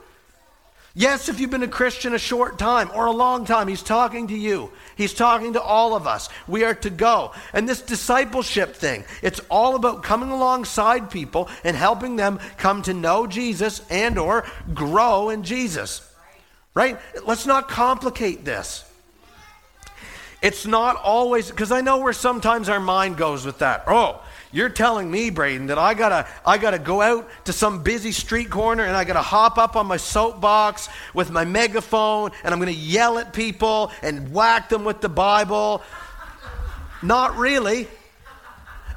Yes, 0.98 1.28
if 1.28 1.38
you've 1.38 1.52
been 1.52 1.62
a 1.62 1.68
Christian 1.68 2.12
a 2.12 2.18
short 2.18 2.58
time 2.58 2.90
or 2.92 3.06
a 3.06 3.12
long 3.12 3.44
time, 3.44 3.68
he's 3.68 3.84
talking 3.84 4.26
to 4.26 4.36
you. 4.36 4.72
He's 4.96 5.14
talking 5.14 5.52
to 5.52 5.62
all 5.62 5.94
of 5.94 6.08
us. 6.08 6.28
We 6.48 6.64
are 6.64 6.74
to 6.74 6.90
go. 6.90 7.34
And 7.52 7.68
this 7.68 7.80
discipleship 7.80 8.74
thing, 8.74 9.04
it's 9.22 9.40
all 9.48 9.76
about 9.76 10.02
coming 10.02 10.32
alongside 10.32 11.08
people 11.08 11.48
and 11.62 11.76
helping 11.76 12.16
them 12.16 12.40
come 12.56 12.82
to 12.82 12.94
know 12.94 13.28
Jesus 13.28 13.80
and 13.88 14.18
or 14.18 14.44
grow 14.74 15.28
in 15.28 15.44
Jesus. 15.44 16.02
Right? 16.74 16.98
Let's 17.24 17.46
not 17.46 17.68
complicate 17.68 18.44
this. 18.44 18.84
It's 20.42 20.66
not 20.66 20.96
always 20.96 21.48
because 21.48 21.70
I 21.70 21.80
know 21.80 21.98
where 21.98 22.12
sometimes 22.12 22.68
our 22.68 22.80
mind 22.80 23.16
goes 23.16 23.46
with 23.46 23.60
that. 23.60 23.84
Oh, 23.86 24.20
you're 24.52 24.68
telling 24.68 25.10
me, 25.10 25.30
Braden, 25.30 25.66
that 25.66 25.78
I 25.78 25.94
gotta, 25.94 26.26
I 26.44 26.58
gotta 26.58 26.78
go 26.78 27.02
out 27.02 27.28
to 27.44 27.52
some 27.52 27.82
busy 27.82 28.12
street 28.12 28.50
corner 28.50 28.84
and 28.84 28.96
I 28.96 29.04
gotta 29.04 29.22
hop 29.22 29.58
up 29.58 29.76
on 29.76 29.86
my 29.86 29.98
soapbox 29.98 30.88
with 31.12 31.30
my 31.30 31.44
megaphone 31.44 32.30
and 32.42 32.54
I'm 32.54 32.58
gonna 32.58 32.70
yell 32.70 33.18
at 33.18 33.32
people 33.32 33.92
and 34.02 34.32
whack 34.32 34.68
them 34.68 34.84
with 34.84 35.00
the 35.00 35.08
Bible. 35.08 35.82
Not 37.02 37.36
really. 37.36 37.88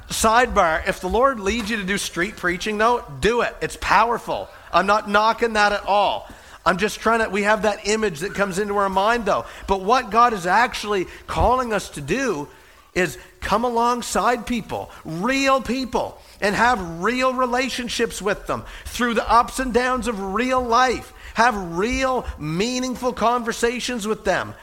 Sidebar, 0.08 0.86
if 0.86 1.00
the 1.00 1.08
Lord 1.08 1.40
leads 1.40 1.70
you 1.70 1.78
to 1.78 1.84
do 1.84 1.96
street 1.96 2.36
preaching, 2.36 2.76
though, 2.78 3.04
do 3.20 3.40
it. 3.42 3.56
It's 3.62 3.78
powerful. 3.80 4.48
I'm 4.72 4.86
not 4.86 5.08
knocking 5.08 5.54
that 5.54 5.72
at 5.72 5.84
all. 5.86 6.28
I'm 6.64 6.78
just 6.78 7.00
trying 7.00 7.20
to, 7.20 7.28
we 7.28 7.42
have 7.42 7.62
that 7.62 7.88
image 7.88 8.20
that 8.20 8.34
comes 8.34 8.58
into 8.58 8.76
our 8.76 8.88
mind, 8.88 9.24
though. 9.24 9.46
But 9.66 9.82
what 9.82 10.10
God 10.10 10.32
is 10.32 10.46
actually 10.46 11.06
calling 11.26 11.72
us 11.72 11.90
to 11.90 12.00
do 12.00 12.48
is 12.94 13.18
come 13.40 13.64
alongside 13.64 14.46
people, 14.46 14.90
real 15.04 15.60
people, 15.60 16.20
and 16.40 16.54
have 16.54 17.02
real 17.02 17.32
relationships 17.32 18.20
with 18.20 18.46
them 18.46 18.64
through 18.84 19.14
the 19.14 19.30
ups 19.30 19.58
and 19.58 19.72
downs 19.72 20.08
of 20.08 20.34
real 20.34 20.62
life. 20.62 21.12
Have 21.34 21.76
real, 21.78 22.26
meaningful 22.38 23.12
conversations 23.14 24.06
with 24.06 24.24
them. 24.24 24.54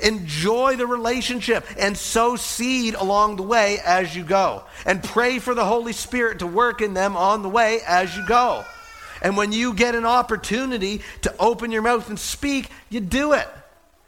Enjoy 0.00 0.76
the 0.76 0.86
relationship 0.86 1.66
and 1.78 1.96
sow 1.96 2.36
seed 2.36 2.94
along 2.94 3.36
the 3.36 3.42
way 3.42 3.78
as 3.84 4.14
you 4.14 4.22
go. 4.22 4.62
And 4.86 5.02
pray 5.02 5.38
for 5.38 5.54
the 5.54 5.64
Holy 5.64 5.92
Spirit 5.92 6.38
to 6.40 6.46
work 6.46 6.80
in 6.80 6.94
them 6.94 7.16
on 7.16 7.42
the 7.42 7.48
way 7.48 7.80
as 7.86 8.16
you 8.16 8.24
go. 8.26 8.64
And 9.22 9.36
when 9.36 9.52
you 9.52 9.74
get 9.74 9.94
an 9.94 10.04
opportunity 10.04 11.00
to 11.22 11.34
open 11.38 11.72
your 11.72 11.82
mouth 11.82 12.08
and 12.08 12.18
speak, 12.18 12.68
you 12.90 13.00
do 13.00 13.32
it. 13.32 13.48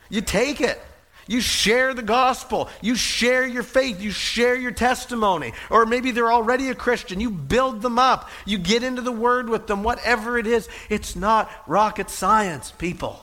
You 0.09 0.21
take 0.21 0.61
it. 0.61 0.81
You 1.29 1.41
share 1.41 1.93
the 1.93 2.03
gospel. 2.03 2.69
You 2.81 2.95
share 2.95 3.47
your 3.47 3.65
faith. 3.65 4.01
You 4.01 4.11
share 4.11 4.55
your 4.55 4.71
testimony. 4.71 5.53
Or 5.71 5.85
maybe 5.85 6.13
they're 6.13 6.33
already 6.33 6.71
a 6.71 6.75
Christian. 6.75 7.21
You 7.21 7.31
build 7.31 7.83
them 7.83 7.99
up. 7.99 8.31
You 8.45 8.59
get 8.59 8.85
into 8.85 9.03
the 9.03 9.13
word 9.13 9.49
with 9.49 9.67
them, 9.67 9.83
whatever 9.83 10.39
it 10.39 10.47
is. 10.47 10.69
It's 10.89 11.17
not 11.17 11.51
rocket 11.67 12.11
science, 12.11 12.71
people. 12.71 13.21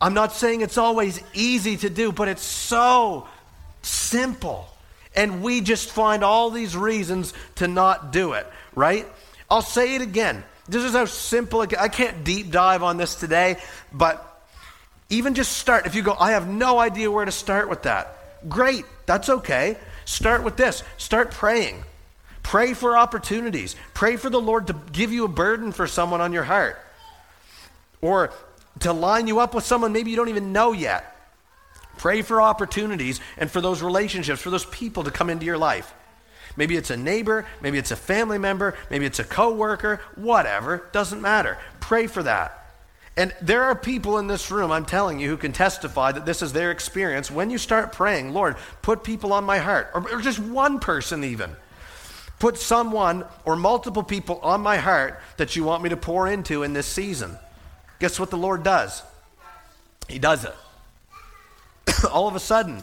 I'm 0.00 0.12
not 0.12 0.32
saying 0.32 0.60
it's 0.60 0.76
always 0.76 1.22
easy 1.32 1.78
to 1.78 1.88
do, 1.88 2.12
but 2.12 2.28
it's 2.28 2.42
so 2.42 3.26
simple. 3.80 4.68
And 5.16 5.42
we 5.42 5.62
just 5.62 5.90
find 5.90 6.22
all 6.22 6.50
these 6.50 6.76
reasons 6.76 7.32
to 7.56 7.68
not 7.68 8.12
do 8.12 8.32
it, 8.32 8.46
right? 8.74 9.06
I'll 9.50 9.62
say 9.62 9.94
it 9.94 10.02
again. 10.02 10.44
This 10.68 10.82
is 10.82 10.92
how 10.92 11.04
simple 11.04 11.62
it, 11.62 11.78
I 11.78 11.88
can't 11.88 12.24
deep 12.24 12.50
dive 12.50 12.82
on 12.82 12.96
this 12.96 13.14
today, 13.14 13.56
but 13.92 14.33
even 15.10 15.34
just 15.34 15.52
start. 15.52 15.86
If 15.86 15.94
you 15.94 16.02
go, 16.02 16.16
I 16.18 16.32
have 16.32 16.48
no 16.48 16.78
idea 16.78 17.10
where 17.10 17.24
to 17.24 17.32
start 17.32 17.68
with 17.68 17.82
that. 17.82 18.48
Great, 18.48 18.84
that's 19.06 19.28
okay. 19.28 19.76
Start 20.04 20.44
with 20.44 20.56
this 20.56 20.82
start 20.96 21.30
praying. 21.30 21.84
Pray 22.42 22.74
for 22.74 22.96
opportunities. 22.96 23.74
Pray 23.94 24.16
for 24.16 24.28
the 24.28 24.40
Lord 24.40 24.66
to 24.66 24.76
give 24.92 25.12
you 25.12 25.24
a 25.24 25.28
burden 25.28 25.72
for 25.72 25.86
someone 25.86 26.20
on 26.20 26.32
your 26.32 26.44
heart. 26.44 26.78
Or 28.00 28.32
to 28.80 28.92
line 28.92 29.26
you 29.26 29.40
up 29.40 29.54
with 29.54 29.64
someone 29.64 29.92
maybe 29.92 30.10
you 30.10 30.16
don't 30.16 30.28
even 30.28 30.52
know 30.52 30.72
yet. 30.72 31.10
Pray 31.96 32.22
for 32.22 32.42
opportunities 32.42 33.20
and 33.38 33.50
for 33.50 33.60
those 33.60 33.82
relationships, 33.82 34.42
for 34.42 34.50
those 34.50 34.66
people 34.66 35.04
to 35.04 35.10
come 35.10 35.30
into 35.30 35.46
your 35.46 35.58
life. 35.58 35.94
Maybe 36.56 36.76
it's 36.76 36.90
a 36.90 36.96
neighbor, 36.96 37.46
maybe 37.62 37.78
it's 37.78 37.90
a 37.90 37.96
family 37.96 38.38
member, 38.38 38.76
maybe 38.90 39.06
it's 39.06 39.18
a 39.18 39.24
coworker, 39.24 40.00
whatever, 40.14 40.88
doesn't 40.92 41.20
matter. 41.20 41.58
Pray 41.80 42.06
for 42.06 42.22
that. 42.22 42.63
And 43.16 43.32
there 43.40 43.62
are 43.62 43.76
people 43.76 44.18
in 44.18 44.26
this 44.26 44.50
room, 44.50 44.72
I'm 44.72 44.84
telling 44.84 45.20
you, 45.20 45.28
who 45.28 45.36
can 45.36 45.52
testify 45.52 46.10
that 46.12 46.26
this 46.26 46.42
is 46.42 46.52
their 46.52 46.72
experience. 46.72 47.30
When 47.30 47.48
you 47.48 47.58
start 47.58 47.92
praying, 47.92 48.32
Lord, 48.32 48.56
put 48.82 49.04
people 49.04 49.32
on 49.32 49.44
my 49.44 49.58
heart, 49.58 49.90
or, 49.94 50.10
or 50.10 50.20
just 50.20 50.40
one 50.40 50.80
person 50.80 51.22
even. 51.22 51.54
Put 52.40 52.58
someone 52.58 53.24
or 53.44 53.54
multiple 53.54 54.02
people 54.02 54.40
on 54.42 54.60
my 54.60 54.78
heart 54.78 55.20
that 55.36 55.54
you 55.54 55.62
want 55.62 55.82
me 55.84 55.90
to 55.90 55.96
pour 55.96 56.26
into 56.26 56.64
in 56.64 56.72
this 56.72 56.86
season. 56.86 57.38
Guess 58.00 58.18
what 58.18 58.30
the 58.30 58.36
Lord 58.36 58.64
does? 58.64 59.02
He 60.08 60.18
does 60.18 60.44
it. 60.44 60.54
All 62.10 62.26
of 62.26 62.34
a 62.34 62.40
sudden, 62.40 62.82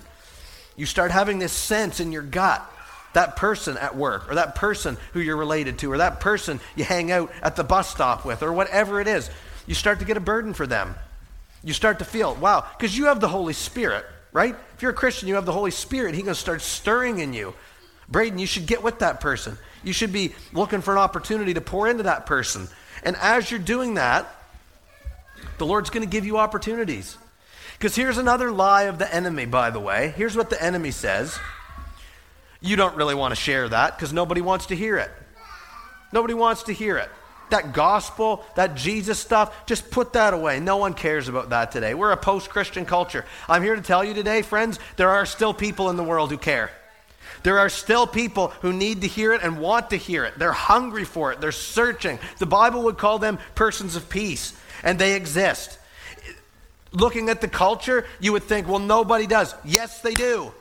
you 0.77 0.85
start 0.85 1.11
having 1.11 1.39
this 1.39 1.51
sense 1.51 1.99
in 1.99 2.13
your 2.13 2.23
gut 2.23 2.65
that 3.13 3.35
person 3.35 3.75
at 3.75 3.97
work, 3.97 4.31
or 4.31 4.35
that 4.35 4.55
person 4.55 4.95
who 5.11 5.19
you're 5.19 5.35
related 5.35 5.77
to, 5.79 5.91
or 5.91 5.97
that 5.97 6.21
person 6.21 6.61
you 6.77 6.85
hang 6.85 7.11
out 7.11 7.29
at 7.41 7.57
the 7.57 7.63
bus 7.63 7.89
stop 7.89 8.23
with, 8.23 8.41
or 8.41 8.53
whatever 8.53 9.01
it 9.01 9.07
is 9.09 9.29
you 9.67 9.75
start 9.75 9.99
to 9.99 10.05
get 10.05 10.17
a 10.17 10.21
burden 10.21 10.53
for 10.53 10.65
them. 10.65 10.95
You 11.63 11.73
start 11.73 11.99
to 11.99 12.05
feel, 12.05 12.35
wow, 12.35 12.65
because 12.77 12.97
you 12.97 13.05
have 13.05 13.19
the 13.19 13.27
Holy 13.27 13.53
Spirit, 13.53 14.05
right? 14.31 14.55
If 14.75 14.81
you're 14.81 14.91
a 14.91 14.95
Christian, 14.95 15.27
you 15.27 15.35
have 15.35 15.45
the 15.45 15.51
Holy 15.51 15.71
Spirit. 15.71 16.15
He's 16.15 16.23
going 16.23 16.33
to 16.33 16.39
start 16.39 16.61
stirring 16.61 17.19
in 17.19 17.33
you. 17.33 17.53
Braden, 18.09 18.39
you 18.39 18.47
should 18.47 18.65
get 18.65 18.83
with 18.83 18.99
that 18.99 19.21
person. 19.21 19.57
You 19.83 19.93
should 19.93 20.11
be 20.11 20.33
looking 20.53 20.81
for 20.81 20.91
an 20.91 20.97
opportunity 20.97 21.53
to 21.53 21.61
pour 21.61 21.87
into 21.87 22.03
that 22.03 22.25
person. 22.25 22.67
And 23.03 23.15
as 23.17 23.49
you're 23.49 23.59
doing 23.59 23.95
that, 23.95 24.27
the 25.57 25.65
Lord's 25.65 25.89
going 25.89 26.03
to 26.03 26.09
give 26.09 26.25
you 26.25 26.37
opportunities. 26.37 27.17
Because 27.77 27.95
here's 27.95 28.17
another 28.17 28.51
lie 28.51 28.83
of 28.83 28.99
the 28.99 29.13
enemy, 29.13 29.45
by 29.45 29.69
the 29.69 29.79
way. 29.79 30.13
Here's 30.17 30.35
what 30.35 30.49
the 30.49 30.61
enemy 30.61 30.91
says. 30.91 31.39
You 32.59 32.75
don't 32.75 32.95
really 32.95 33.15
want 33.15 33.31
to 33.31 33.35
share 33.35 33.69
that 33.69 33.95
because 33.95 34.13
nobody 34.13 34.41
wants 34.41 34.67
to 34.67 34.75
hear 34.75 34.97
it. 34.97 35.11
Nobody 36.11 36.33
wants 36.33 36.63
to 36.63 36.73
hear 36.73 36.97
it 36.97 37.09
that 37.51 37.73
gospel, 37.73 38.43
that 38.55 38.75
Jesus 38.75 39.19
stuff, 39.19 39.65
just 39.65 39.91
put 39.91 40.13
that 40.13 40.33
away. 40.33 40.59
No 40.59 40.77
one 40.77 40.93
cares 40.93 41.27
about 41.27 41.51
that 41.51 41.71
today. 41.71 41.93
We're 41.93 42.11
a 42.11 42.17
post 42.17 42.49
Christian 42.49 42.85
culture. 42.85 43.25
I'm 43.47 43.63
here 43.63 43.75
to 43.75 43.81
tell 43.81 44.03
you 44.03 44.13
today, 44.13 44.41
friends, 44.41 44.79
there 44.97 45.09
are 45.09 45.25
still 45.25 45.53
people 45.53 45.89
in 45.89 45.95
the 45.95 46.03
world 46.03 46.31
who 46.31 46.37
care. 46.37 46.71
There 47.43 47.59
are 47.59 47.69
still 47.69 48.05
people 48.05 48.49
who 48.61 48.71
need 48.71 49.01
to 49.01 49.07
hear 49.07 49.33
it 49.33 49.41
and 49.41 49.59
want 49.59 49.91
to 49.91 49.95
hear 49.95 50.25
it. 50.25 50.37
They're 50.37 50.51
hungry 50.51 51.05
for 51.05 51.31
it, 51.31 51.41
they're 51.41 51.51
searching. 51.51 52.19
The 52.39 52.45
Bible 52.45 52.83
would 52.83 52.97
call 52.97 53.19
them 53.19 53.39
persons 53.55 53.95
of 53.95 54.09
peace, 54.09 54.53
and 54.83 54.99
they 54.99 55.15
exist. 55.15 55.79
Looking 56.91 57.29
at 57.29 57.41
the 57.41 57.47
culture, 57.47 58.05
you 58.19 58.33
would 58.33 58.43
think, 58.43 58.67
well, 58.67 58.79
nobody 58.79 59.25
does. 59.25 59.55
Yes, 59.63 60.01
they 60.01 60.13
do. 60.13 60.51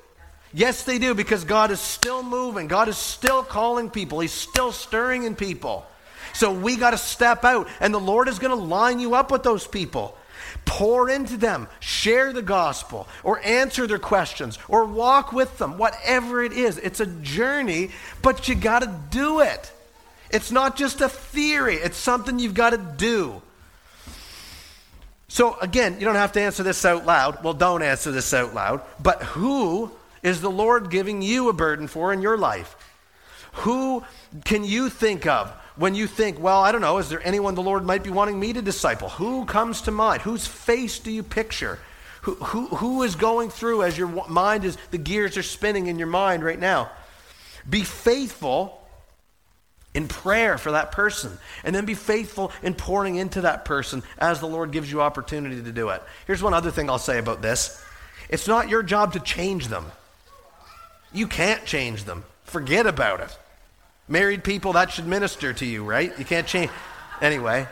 Yes, 0.52 0.84
they 0.84 0.98
do, 0.98 1.14
because 1.14 1.44
God 1.44 1.70
is 1.70 1.80
still 1.80 2.22
moving. 2.22 2.66
God 2.66 2.88
is 2.88 2.96
still 2.96 3.42
calling 3.42 3.90
people. 3.90 4.20
He's 4.20 4.32
still 4.32 4.72
stirring 4.72 5.24
in 5.24 5.36
people. 5.36 5.86
So 6.32 6.52
we 6.52 6.76
got 6.76 6.90
to 6.90 6.98
step 6.98 7.44
out, 7.44 7.68
and 7.80 7.92
the 7.92 8.00
Lord 8.00 8.28
is 8.28 8.38
going 8.38 8.56
to 8.56 8.64
line 8.64 9.00
you 9.00 9.14
up 9.14 9.30
with 9.30 9.42
those 9.42 9.66
people. 9.66 10.16
Pour 10.64 11.08
into 11.08 11.36
them, 11.36 11.68
share 11.80 12.32
the 12.32 12.42
gospel, 12.42 13.08
or 13.22 13.40
answer 13.44 13.86
their 13.86 13.98
questions, 13.98 14.58
or 14.68 14.84
walk 14.84 15.32
with 15.32 15.58
them, 15.58 15.78
whatever 15.78 16.42
it 16.42 16.52
is. 16.52 16.78
It's 16.78 17.00
a 17.00 17.06
journey, 17.06 17.90
but 18.22 18.48
you 18.48 18.54
got 18.54 18.80
to 18.80 18.94
do 19.10 19.40
it. 19.40 19.72
It's 20.30 20.50
not 20.52 20.76
just 20.76 21.00
a 21.00 21.08
theory, 21.08 21.76
it's 21.76 21.96
something 21.96 22.38
you've 22.38 22.54
got 22.54 22.70
to 22.70 22.78
do. 22.78 23.42
So, 25.28 25.56
again, 25.60 25.94
you 26.00 26.06
don't 26.06 26.16
have 26.16 26.32
to 26.32 26.40
answer 26.40 26.64
this 26.64 26.84
out 26.84 27.06
loud. 27.06 27.44
Well, 27.44 27.54
don't 27.54 27.82
answer 27.82 28.10
this 28.10 28.34
out 28.34 28.52
loud. 28.52 28.80
But 29.00 29.22
who 29.22 29.92
is 30.24 30.40
the 30.40 30.50
Lord 30.50 30.90
giving 30.90 31.22
you 31.22 31.48
a 31.48 31.52
burden 31.52 31.86
for 31.86 32.12
in 32.12 32.20
your 32.20 32.36
life? 32.36 32.74
Who 33.52 34.02
can 34.44 34.64
you 34.64 34.88
think 34.90 35.26
of 35.26 35.52
when 35.80 35.94
you 35.94 36.06
think, 36.06 36.38
well, 36.38 36.60
I 36.60 36.72
don't 36.72 36.82
know, 36.82 36.98
is 36.98 37.08
there 37.08 37.26
anyone 37.26 37.54
the 37.54 37.62
Lord 37.62 37.86
might 37.86 38.04
be 38.04 38.10
wanting 38.10 38.38
me 38.38 38.52
to 38.52 38.60
disciple? 38.60 39.08
Who 39.08 39.46
comes 39.46 39.80
to 39.82 39.90
mind? 39.90 40.20
Whose 40.20 40.46
face 40.46 40.98
do 40.98 41.10
you 41.10 41.22
picture? 41.22 41.78
Who, 42.20 42.34
who, 42.34 42.66
who 42.66 43.02
is 43.02 43.14
going 43.14 43.48
through 43.48 43.84
as 43.84 43.96
your 43.96 44.08
mind 44.28 44.66
is, 44.66 44.76
the 44.90 44.98
gears 44.98 45.38
are 45.38 45.42
spinning 45.42 45.86
in 45.86 45.98
your 45.98 46.06
mind 46.06 46.44
right 46.44 46.58
now? 46.58 46.90
Be 47.68 47.82
faithful 47.82 48.86
in 49.94 50.06
prayer 50.06 50.58
for 50.58 50.72
that 50.72 50.92
person. 50.92 51.38
And 51.64 51.74
then 51.74 51.86
be 51.86 51.94
faithful 51.94 52.52
in 52.62 52.74
pouring 52.74 53.16
into 53.16 53.40
that 53.40 53.64
person 53.64 54.02
as 54.18 54.38
the 54.38 54.48
Lord 54.48 54.72
gives 54.72 54.92
you 54.92 55.00
opportunity 55.00 55.62
to 55.62 55.72
do 55.72 55.88
it. 55.88 56.02
Here's 56.26 56.42
one 56.42 56.52
other 56.52 56.70
thing 56.70 56.90
I'll 56.90 56.98
say 56.98 57.18
about 57.18 57.40
this 57.40 57.82
it's 58.28 58.46
not 58.46 58.68
your 58.68 58.82
job 58.82 59.14
to 59.14 59.20
change 59.20 59.68
them. 59.68 59.86
You 61.10 61.26
can't 61.26 61.64
change 61.64 62.04
them. 62.04 62.24
Forget 62.44 62.86
about 62.86 63.20
it. 63.20 63.38
Married 64.10 64.42
people, 64.42 64.72
that 64.72 64.90
should 64.90 65.06
minister 65.06 65.52
to 65.52 65.64
you, 65.64 65.84
right? 65.84 66.12
You 66.18 66.24
can't 66.24 66.46
change. 66.46 66.70
Anyway, 67.22 67.68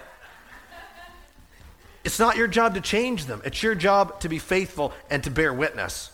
it's 2.04 2.20
not 2.20 2.36
your 2.36 2.46
job 2.46 2.74
to 2.74 2.80
change 2.80 3.26
them. 3.26 3.42
It's 3.44 3.60
your 3.60 3.74
job 3.74 4.20
to 4.20 4.28
be 4.28 4.38
faithful 4.38 4.92
and 5.10 5.22
to 5.24 5.30
bear 5.30 5.52
witness. 5.52 6.12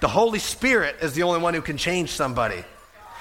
The 0.00 0.08
Holy 0.08 0.40
Spirit 0.40 0.96
is 1.00 1.14
the 1.14 1.22
only 1.22 1.40
one 1.40 1.54
who 1.54 1.62
can 1.62 1.76
change 1.76 2.10
somebody. 2.10 2.64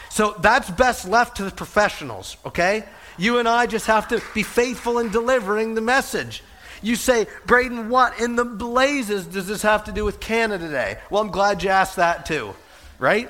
So 0.10 0.36
that's 0.40 0.72
best 0.72 1.08
left 1.08 1.38
to 1.38 1.44
the 1.44 1.52
professionals, 1.52 2.36
okay? 2.48 2.84
You 3.18 3.38
and 3.38 3.48
I 3.48 3.68
just 3.68 3.86
have 3.86 4.08
to 4.08 4.24
be 4.34 4.42
faithful 4.42 4.98
in 4.98 5.12
delivering 5.12 5.76
the 5.76 5.82
message. 5.82 6.44
You 6.82 6.96
say, 6.96 7.28
Braden, 7.46 7.90
what 7.90 8.20
in 8.20 8.36
the 8.36 8.44
blazes 8.44 9.26
does 9.28 9.48
this 9.48 9.62
have 9.62 9.84
to 9.84 9.92
do 9.92 10.04
with 10.04 10.20
Canada 10.20 10.68
Day? 10.68 10.98
Well, 11.12 11.22
I'm 11.22 11.32
glad 11.32 11.62
you 11.62 11.70
asked 11.70 11.98
that 11.98 12.26
too, 12.26 12.56
right? 12.98 13.30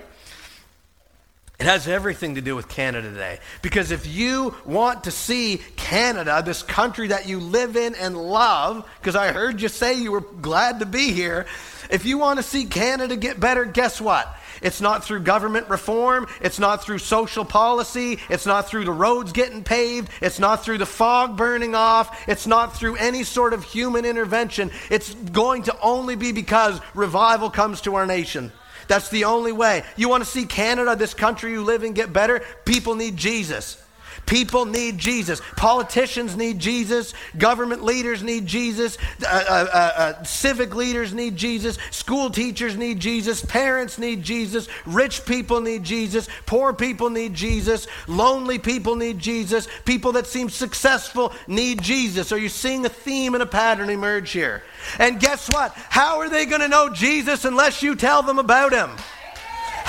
It 1.58 1.66
has 1.68 1.88
everything 1.88 2.36
to 2.36 2.42
do 2.42 2.56
with 2.56 2.68
Canada 2.68 3.12
Day. 3.12 3.40
Because 3.62 3.92
if 3.92 4.06
you 4.06 4.56
want 4.66 5.06
to 5.06 5.12
see 5.12 5.62
Canada, 5.78 6.44
this 6.46 6.62
country 6.62 7.08
that 7.08 7.30
you 7.30 7.40
live 7.40 7.78
in 7.78 7.96
and 7.96 8.18
love, 8.18 8.86
because 9.00 9.16
I 9.16 9.32
heard 9.32 9.62
you 9.62 9.70
say 9.70 9.94
you 9.94 10.12
were 10.12 10.22
glad 10.22 10.80
to 10.80 10.86
be 10.86 11.14
here, 11.14 11.46
if 11.90 12.06
you 12.06 12.18
want 12.18 12.38
to 12.38 12.44
see 12.44 12.66
Canada 12.66 13.16
get 13.16 13.40
better, 13.40 13.64
guess 13.64 14.02
what? 14.02 14.36
It's 14.62 14.82
not 14.82 15.04
through 15.04 15.22
government 15.22 15.70
reform. 15.70 16.28
It's 16.42 16.60
not 16.60 16.84
through 16.84 17.00
social 17.00 17.46
policy. 17.46 18.20
It's 18.30 18.46
not 18.46 18.68
through 18.68 18.86
the 18.86 18.92
roads 18.92 19.32
getting 19.32 19.64
paved. 19.64 20.10
It's 20.22 20.40
not 20.40 20.64
through 20.64 20.80
the 20.80 20.86
fog 20.86 21.38
burning 21.38 21.76
off. 21.76 22.28
It's 22.28 22.48
not 22.48 22.76
through 22.76 22.96
any 22.96 23.24
sort 23.24 23.54
of 23.54 23.64
human 23.64 24.06
intervention. 24.06 24.72
It's 24.90 25.14
going 25.14 25.64
to 25.64 25.80
only 25.82 26.16
be 26.16 26.32
because 26.32 26.80
revival 26.94 27.50
comes 27.50 27.82
to 27.82 27.96
our 27.96 28.06
nation. 28.06 28.52
That's 28.88 29.10
the 29.10 29.26
only 29.26 29.52
way. 29.52 29.84
You 29.96 30.10
want 30.10 30.24
to 30.24 30.30
see 30.30 30.46
Canada, 30.46 30.96
this 30.96 31.14
country 31.14 31.52
you 31.52 31.64
live 31.64 31.84
in, 31.84 31.94
get 31.94 32.14
better? 32.14 32.44
People 32.66 32.96
need 32.96 33.18
Jesus. 33.18 33.82
People 34.26 34.66
need 34.66 34.98
Jesus. 34.98 35.42
Politicians 35.56 36.36
need 36.36 36.60
Jesus. 36.60 37.14
Government 37.38 37.84
leaders 37.84 38.24
need 38.24 38.46
Jesus. 38.46 38.98
Uh, 39.24 39.28
uh, 39.28 39.68
uh, 39.72 39.92
uh, 39.98 40.24
civic 40.24 40.76
leaders 40.76 41.14
need 41.14 41.36
Jesus. 41.36 41.78
School 41.92 42.30
teachers 42.30 42.76
need 42.76 43.00
Jesus. 43.00 43.44
Parents 43.46 43.98
need 43.98 44.24
Jesus. 44.24 44.68
Rich 44.86 45.26
people 45.26 45.62
need 45.62 45.84
Jesus. 45.84 46.28
Poor 46.46 46.74
people 46.74 47.10
need 47.10 47.34
Jesus. 47.34 47.88
Lonely 48.08 48.58
people 48.58 48.96
need 48.96 49.20
Jesus. 49.20 49.68
People 49.86 50.14
that 50.14 50.28
seem 50.28 50.50
successful 50.50 51.34
need 51.48 51.82
Jesus. 51.82 52.32
Are 52.32 52.38
you 52.38 52.50
seeing 52.50 52.86
a 52.86 52.90
theme 52.90 53.36
and 53.36 53.44
a 53.44 53.48
pattern 53.48 53.90
emerge 53.90 54.32
here? 54.32 54.64
And 55.00 55.20
guess 55.20 55.48
what? 55.50 55.74
How 55.90 56.20
are 56.20 56.30
they 56.30 56.46
going 56.46 56.62
to 56.62 56.68
know 56.68 56.90
Jesus 56.90 57.46
unless 57.46 57.84
you 57.84 57.96
tell 57.96 58.24
them 58.24 58.40
about 58.40 58.74
him? 58.74 58.92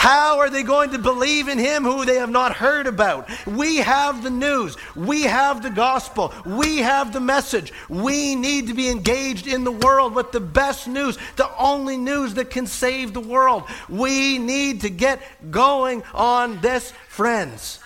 How 0.07 0.39
are 0.39 0.51
they 0.51 0.63
going 0.63 0.91
to 0.91 0.99
believe 0.99 1.49
in 1.49 1.59
him 1.59 1.83
who 1.83 2.05
they 2.05 2.15
have 2.15 2.31
not 2.31 2.53
heard 2.53 2.87
about? 2.87 3.29
We 3.45 3.79
have 3.79 4.23
the 4.23 4.31
news. 4.31 4.77
We 4.95 5.25
have 5.25 5.65
the 5.65 5.71
gospel. 5.71 6.33
We 6.45 6.77
have 6.79 7.13
the 7.13 7.19
message. 7.19 7.73
We 7.89 8.37
need 8.37 8.69
to 8.69 8.75
be 8.75 8.89
engaged 8.89 9.49
in 9.49 9.65
the 9.65 9.73
world 9.73 10.15
with 10.15 10.31
the 10.31 10.39
best 10.39 10.87
news, 10.87 11.19
the 11.35 11.51
only 11.59 11.97
news 11.97 12.35
that 12.35 12.51
can 12.51 12.69
save 12.69 13.15
the 13.15 13.21
world. 13.21 13.65
We 13.89 14.39
need 14.39 14.83
to 14.83 14.91
get 14.91 15.21
going 15.51 16.05
on 16.15 16.61
this, 16.61 16.93
friends. 17.09 17.81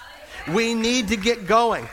We 0.46 0.74
need 0.74 1.09
to 1.09 1.16
get 1.16 1.46
going. 1.46 1.88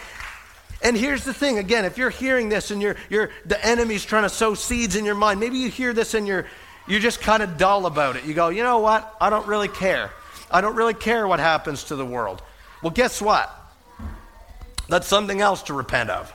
And 0.81 0.97
here's 0.97 1.23
the 1.23 1.33
thing 1.33 1.57
again, 1.57 1.85
if 1.85 1.97
you're 1.97 2.09
hearing 2.09 2.49
this 2.49 2.69
and 2.69 2.81
you're, 2.81 2.97
you're, 3.09 3.29
the 3.45 3.65
enemy's 3.65 4.03
trying 4.03 4.23
to 4.23 4.29
sow 4.29 4.55
seeds 4.55 4.97
in 4.97 5.05
your 5.05 5.15
mind, 5.15 5.39
maybe 5.39 5.57
you 5.57 5.69
hear 5.69 5.93
this 5.93 6.13
and 6.13 6.27
you're, 6.27 6.47
you're 6.87 6.99
just 6.99 7.21
kind 7.21 7.43
of 7.43 7.57
dull 7.57 7.85
about 7.85 8.15
it. 8.15 8.25
You 8.25 8.33
go, 8.33 8.49
you 8.49 8.63
know 8.63 8.79
what? 8.79 9.15
I 9.19 9.29
don't 9.29 9.47
really 9.47 9.67
care. 9.67 10.11
I 10.49 10.61
don't 10.61 10.75
really 10.75 10.93
care 10.93 11.27
what 11.27 11.39
happens 11.39 11.85
to 11.85 11.95
the 11.95 12.05
world. 12.05 12.41
Well, 12.81 12.91
guess 12.91 13.21
what? 13.21 13.53
That's 14.87 15.07
something 15.07 15.41
else 15.41 15.63
to 15.63 15.73
repent 15.73 16.09
of. 16.09 16.33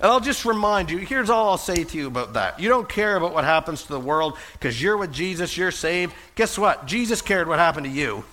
And 0.00 0.10
I'll 0.10 0.20
just 0.20 0.46
remind 0.46 0.90
you 0.90 0.96
here's 0.96 1.28
all 1.28 1.50
I'll 1.50 1.58
say 1.58 1.84
to 1.84 1.96
you 1.96 2.06
about 2.06 2.32
that. 2.32 2.58
You 2.58 2.70
don't 2.70 2.88
care 2.88 3.16
about 3.16 3.34
what 3.34 3.44
happens 3.44 3.82
to 3.82 3.88
the 3.92 4.00
world 4.00 4.38
because 4.54 4.80
you're 4.80 4.96
with 4.96 5.12
Jesus, 5.12 5.58
you're 5.58 5.70
saved. 5.70 6.14
Guess 6.36 6.58
what? 6.58 6.86
Jesus 6.86 7.20
cared 7.20 7.48
what 7.48 7.58
happened 7.58 7.84
to 7.84 7.92
you. 7.92 8.24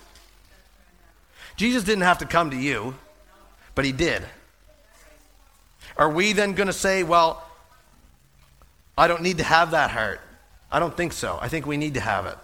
Jesus 1.56 1.84
didn't 1.84 2.04
have 2.04 2.18
to 2.18 2.26
come 2.26 2.52
to 2.52 2.56
you, 2.56 2.94
but 3.74 3.84
he 3.84 3.92
did. 3.92 4.22
Are 5.98 6.08
we 6.08 6.32
then 6.32 6.54
going 6.54 6.68
to 6.68 6.72
say, 6.72 7.02
well, 7.02 7.44
I 8.98 9.06
don't 9.06 9.22
need 9.22 9.38
to 9.38 9.44
have 9.44 9.70
that 9.70 9.90
heart. 9.90 10.20
I 10.70 10.80
don't 10.80 10.94
think 10.96 11.12
so. 11.12 11.38
I 11.40 11.48
think 11.48 11.66
we 11.66 11.76
need 11.76 11.94
to 11.94 12.00
have 12.00 12.26
it. 12.26 12.36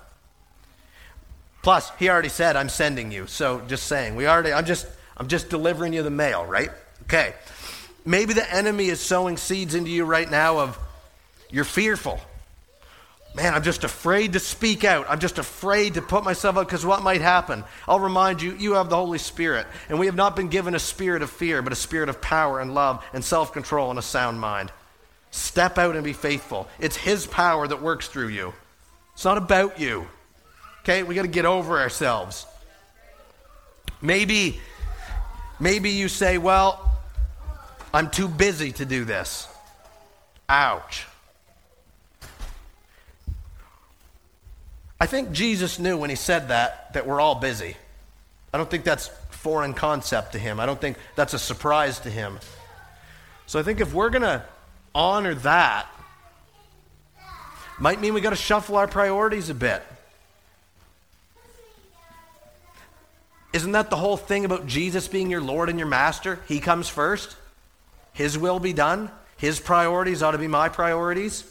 Plus, 1.63 1.91
he 1.99 2.09
already 2.09 2.29
said, 2.29 2.57
I'm 2.57 2.69
sending 2.69 3.11
you. 3.11 3.27
So 3.27 3.63
just 3.67 3.87
saying, 3.87 4.17
we 4.17 4.27
already, 4.27 4.53
I'm 4.53 4.65
just, 4.65 4.87
I'm 5.17 5.29
just 5.29 5.49
delivering 5.51 5.93
you 5.93 6.03
the 6.03 6.11
mail, 6.11 6.45
right? 6.45 6.71
Okay. 7.03 7.35
Maybe 8.05 8.35
the 8.35 8.55
enemy 8.55 8.87
is 8.87 9.01
sowing 9.01 9.37
seeds 9.37 9.75
into 9.75 9.91
you 9.91 10.05
right 10.05 10.31
now 10.31 10.61
of 10.61 10.79
you're 11.51 11.65
fearful. 11.65 12.21
Man, 13.35 13.53
I'm 13.53 13.65
just 13.65 13.83
afraid 13.83 14.35
to 14.35 14.39
speak 14.39 14.85
out. 14.85 15.07
I'm 15.09 15.19
just 15.19 15.39
afraid 15.39 15.95
to 15.95 16.03
put 16.03 16.23
myself 16.23 16.57
out 16.57 16.69
because 16.69 16.87
what 16.87 17.03
might 17.03 17.21
happen? 17.21 17.65
I'll 17.89 17.99
remind 17.99 18.41
you, 18.43 18.53
you 18.53 18.75
have 18.75 18.91
the 18.91 18.97
Holy 18.97 19.19
Spirit, 19.19 19.67
and 19.89 19.99
we 19.99 20.07
have 20.07 20.15
not 20.15 20.37
been 20.37 20.49
given 20.49 20.77
a 20.77 20.79
spirit 20.79 21.21
of 21.21 21.31
fear, 21.31 21.61
but 21.63 21.73
a 21.73 21.77
spirit 21.77 22.09
of 22.09 22.21
power 22.21 22.61
and 22.61 22.75
love 22.75 23.05
and 23.13 23.25
self 23.25 23.53
control 23.53 23.91
and 23.91 23.99
a 23.99 24.03
sound 24.03 24.39
mind. 24.39 24.71
Step 25.35 25.79
out 25.79 25.97
and 25.97 26.05
be 26.05 26.13
faithful. 26.13 26.69
It's 26.79 26.95
His 26.95 27.27
power 27.27 27.67
that 27.67 27.83
works 27.83 28.07
through 28.07 28.29
you. 28.29 28.55
It's 29.15 29.25
not 29.25 29.37
about 29.37 29.81
you. 29.81 30.07
Okay? 30.83 31.03
We 31.03 31.17
got 31.17 31.23
to 31.23 31.29
get 31.29 31.45
over 31.45 31.81
ourselves. 31.81 32.47
Maybe, 34.01 34.61
maybe 35.59 35.91
you 35.91 36.07
say, 36.07 36.39
well, 36.39 36.89
I'm 37.93 38.13
too 38.13 38.29
busy 38.29 38.71
to 38.75 38.85
do 38.85 39.05
this. 39.05 39.49
Ouch. 40.49 41.05
I 45.01 45.07
think 45.07 45.33
Jesus 45.33 45.81
knew 45.81 45.97
when 45.97 46.11
he 46.11 46.17
said 46.17 46.47
that 46.49 46.93
that 46.93 47.09
we're 47.09 47.21
all 47.21 47.35
busy. 47.35 47.77
I 48.53 48.59
don't 48.59 48.71
think 48.71 48.85
that's 48.85 49.11
foreign 49.31 49.75
concept 49.75 50.35
to 50.35 50.39
him. 50.39 50.61
I 50.61 50.67
don't 50.67 50.81
think 50.81 50.97
that's 51.17 51.35
a 51.35 51.41
surprise 51.41 51.99
to 52.01 52.09
him. 52.09 52.39
So 53.47 53.59
I 53.59 53.65
think 53.65 53.81
if 53.81 53.93
we're 53.93 54.11
going 54.11 54.23
to 54.23 54.45
honor 54.95 55.35
that 55.35 55.89
might 57.79 58.01
mean 58.01 58.15
we 58.15 58.21
got 58.21 58.31
to 58.31 58.37
shuffle 58.37 58.77
our 58.77 58.87
priorities 58.87 59.51
a 59.51 59.55
bit. 59.55 59.83
Isn't 63.53 63.73
that 63.73 63.91
the 63.91 63.97
whole 63.97 64.17
thing 64.17 64.45
about 64.45 64.67
Jesus 64.67 65.07
being 65.07 65.31
your 65.31 65.41
Lord 65.41 65.69
and 65.69 65.79
your 65.79 65.89
master? 65.89 66.41
He 66.49 66.61
comes 66.61 66.89
first. 66.89 67.37
His 68.13 68.37
will 68.37 68.59
be 68.59 68.73
done. 68.73 69.11
His 69.37 69.61
priorities 69.61 70.23
ought 70.23 70.33
to 70.33 70.39
be 70.39 70.49
my 70.49 70.69
priorities. 70.69 71.45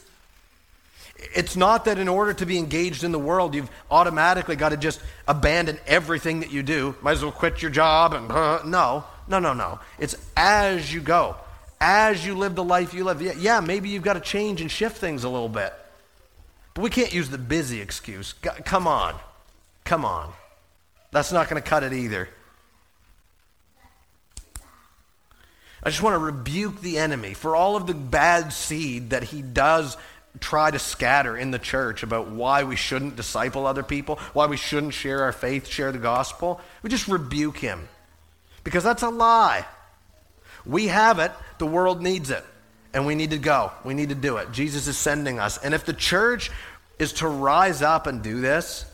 It's 1.34 1.56
not 1.56 1.86
that 1.86 1.98
in 1.98 2.08
order 2.08 2.34
to 2.34 2.46
be 2.46 2.58
engaged 2.58 3.04
in 3.04 3.12
the 3.12 3.18
world, 3.18 3.54
you've 3.54 3.70
automatically 3.90 4.56
got 4.56 4.70
to 4.70 4.76
just 4.76 5.00
abandon 5.28 5.78
everything 5.86 6.40
that 6.40 6.50
you 6.50 6.62
do. 6.62 6.94
Might 7.00 7.12
as 7.12 7.22
well 7.22 7.32
quit 7.32 7.62
your 7.62 7.70
job 7.70 8.12
and 8.12 8.30
uh, 8.30 8.62
no, 8.64 9.04
no, 9.28 9.38
no, 9.38 9.52
no. 9.54 9.78
It's 9.98 10.16
as 10.36 10.92
you 10.92 11.00
go 11.00 11.36
as 11.86 12.24
you 12.24 12.34
live 12.34 12.54
the 12.54 12.64
life 12.64 12.94
you 12.94 13.04
live. 13.04 13.20
Yeah, 13.20 13.34
yeah, 13.36 13.60
maybe 13.60 13.90
you've 13.90 14.02
got 14.02 14.14
to 14.14 14.20
change 14.20 14.62
and 14.62 14.70
shift 14.70 14.96
things 14.96 15.22
a 15.22 15.28
little 15.28 15.50
bit. 15.50 15.72
But 16.72 16.80
we 16.80 16.88
can't 16.88 17.12
use 17.12 17.28
the 17.28 17.36
busy 17.36 17.82
excuse. 17.82 18.32
come 18.32 18.86
on. 18.86 19.14
Come 19.84 20.06
on. 20.06 20.32
That's 21.12 21.30
not 21.30 21.50
going 21.50 21.62
to 21.62 21.68
cut 21.68 21.82
it 21.82 21.92
either. 21.92 22.30
I 25.82 25.90
just 25.90 26.00
want 26.00 26.14
to 26.14 26.18
rebuke 26.18 26.80
the 26.80 26.96
enemy 26.96 27.34
for 27.34 27.54
all 27.54 27.76
of 27.76 27.86
the 27.86 27.92
bad 27.92 28.54
seed 28.54 29.10
that 29.10 29.22
he 29.22 29.42
does 29.42 29.98
try 30.40 30.70
to 30.70 30.78
scatter 30.78 31.36
in 31.36 31.50
the 31.50 31.58
church 31.58 32.02
about 32.02 32.28
why 32.28 32.64
we 32.64 32.76
shouldn't 32.76 33.14
disciple 33.14 33.66
other 33.66 33.82
people, 33.82 34.16
why 34.32 34.46
we 34.46 34.56
shouldn't 34.56 34.94
share 34.94 35.22
our 35.22 35.32
faith, 35.32 35.68
share 35.68 35.92
the 35.92 35.98
gospel. 35.98 36.62
We 36.82 36.88
just 36.88 37.08
rebuke 37.08 37.58
him 37.58 37.88
because 38.64 38.82
that's 38.82 39.02
a 39.02 39.10
lie. 39.10 39.66
We 40.66 40.88
have 40.88 41.18
it, 41.18 41.32
the 41.58 41.66
world 41.66 42.02
needs 42.02 42.30
it. 42.30 42.44
And 42.92 43.06
we 43.06 43.16
need 43.16 43.30
to 43.30 43.38
go. 43.38 43.72
We 43.84 43.92
need 43.94 44.10
to 44.10 44.14
do 44.14 44.36
it. 44.36 44.52
Jesus 44.52 44.86
is 44.86 44.96
sending 44.96 45.40
us. 45.40 45.58
And 45.58 45.74
if 45.74 45.84
the 45.84 45.92
church 45.92 46.50
is 46.98 47.14
to 47.14 47.28
rise 47.28 47.82
up 47.82 48.06
and 48.06 48.22
do 48.22 48.40
this, 48.40 48.84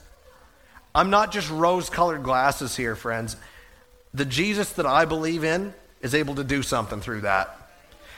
I'm 0.94 1.10
not 1.10 1.32
just 1.32 1.50
rose 1.50 1.90
colored 1.90 2.22
glasses 2.22 2.74
here, 2.74 2.96
friends. 2.96 3.36
The 4.14 4.24
Jesus 4.24 4.72
that 4.72 4.86
I 4.86 5.04
believe 5.04 5.44
in 5.44 5.74
is 6.00 6.14
able 6.14 6.36
to 6.36 6.44
do 6.44 6.62
something 6.62 7.00
through 7.00 7.20
that. 7.22 7.56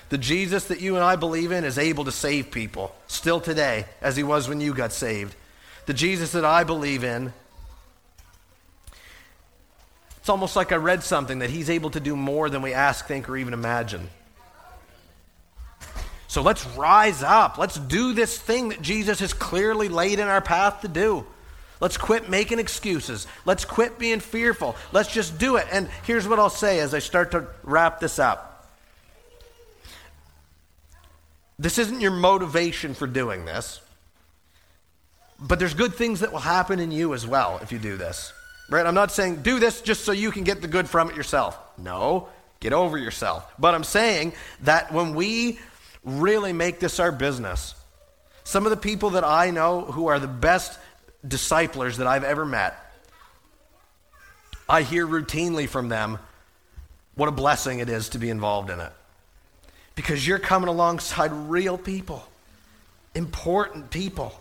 The 0.08 0.18
Jesus 0.18 0.66
that 0.66 0.80
you 0.80 0.94
and 0.94 1.04
I 1.04 1.16
believe 1.16 1.52
in 1.52 1.64
is 1.64 1.78
able 1.78 2.04
to 2.04 2.12
save 2.12 2.50
people 2.50 2.94
still 3.06 3.40
today, 3.40 3.86
as 4.00 4.16
he 4.16 4.22
was 4.22 4.48
when 4.48 4.60
you 4.60 4.74
got 4.74 4.92
saved. 4.92 5.34
The 5.86 5.94
Jesus 5.94 6.32
that 6.32 6.44
I 6.44 6.64
believe 6.64 7.02
in 7.02 7.32
It's 10.22 10.28
almost 10.28 10.54
like 10.54 10.70
I 10.70 10.76
read 10.76 11.02
something 11.02 11.40
that 11.40 11.50
He's 11.50 11.68
able 11.68 11.90
to 11.90 11.98
do 11.98 12.14
more 12.14 12.48
than 12.48 12.62
we 12.62 12.72
ask, 12.72 13.08
think, 13.08 13.28
or 13.28 13.36
even 13.36 13.54
imagine. 13.54 14.08
So 16.28 16.42
let's 16.42 16.64
rise 16.76 17.24
up. 17.24 17.58
Let's 17.58 17.76
do 17.76 18.12
this 18.12 18.38
thing 18.38 18.68
that 18.68 18.80
Jesus 18.80 19.18
has 19.18 19.32
clearly 19.32 19.88
laid 19.88 20.20
in 20.20 20.28
our 20.28 20.40
path 20.40 20.82
to 20.82 20.88
do. 20.88 21.26
Let's 21.80 21.96
quit 21.96 22.30
making 22.30 22.60
excuses. 22.60 23.26
Let's 23.44 23.64
quit 23.64 23.98
being 23.98 24.20
fearful. 24.20 24.76
Let's 24.92 25.12
just 25.12 25.38
do 25.38 25.56
it. 25.56 25.66
And 25.72 25.90
here's 26.04 26.28
what 26.28 26.38
I'll 26.38 26.50
say 26.50 26.78
as 26.78 26.94
I 26.94 27.00
start 27.00 27.32
to 27.32 27.48
wrap 27.64 27.98
this 27.98 28.20
up 28.20 28.48
this 31.58 31.78
isn't 31.78 32.00
your 32.00 32.12
motivation 32.12 32.94
for 32.94 33.06
doing 33.06 33.44
this, 33.44 33.80
but 35.38 35.58
there's 35.58 35.74
good 35.74 35.94
things 35.94 36.20
that 36.20 36.32
will 36.32 36.40
happen 36.40 36.78
in 36.78 36.92
you 36.92 37.12
as 37.12 37.26
well 37.26 37.58
if 37.62 37.72
you 37.72 37.78
do 37.78 37.96
this. 37.96 38.32
Right? 38.72 38.86
I'm 38.86 38.94
not 38.94 39.12
saying 39.12 39.42
do 39.42 39.58
this 39.58 39.82
just 39.82 40.04
so 40.04 40.12
you 40.12 40.30
can 40.30 40.44
get 40.44 40.62
the 40.62 40.68
good 40.68 40.88
from 40.88 41.10
it 41.10 41.16
yourself. 41.16 41.58
No, 41.76 42.28
get 42.58 42.72
over 42.72 42.96
yourself. 42.96 43.52
But 43.58 43.74
I'm 43.74 43.84
saying 43.84 44.32
that 44.62 44.92
when 44.92 45.14
we 45.14 45.58
really 46.04 46.52
make 46.52 46.80
this 46.80 46.98
our 46.98 47.12
business. 47.12 47.74
Some 48.44 48.66
of 48.66 48.70
the 48.70 48.76
people 48.76 49.10
that 49.10 49.24
I 49.24 49.50
know 49.50 49.82
who 49.82 50.08
are 50.08 50.18
the 50.18 50.26
best 50.26 50.78
disciplers 51.26 51.98
that 51.98 52.06
I've 52.06 52.24
ever 52.24 52.44
met, 52.44 52.76
I 54.68 54.82
hear 54.82 55.06
routinely 55.06 55.68
from 55.68 55.88
them 55.88 56.18
what 57.14 57.28
a 57.28 57.32
blessing 57.32 57.78
it 57.78 57.88
is 57.88 58.10
to 58.10 58.18
be 58.18 58.30
involved 58.30 58.70
in 58.70 58.80
it. 58.80 58.92
Because 59.94 60.26
you're 60.26 60.38
coming 60.38 60.68
alongside 60.68 61.30
real 61.30 61.76
people, 61.76 62.26
important 63.14 63.90
people, 63.90 64.32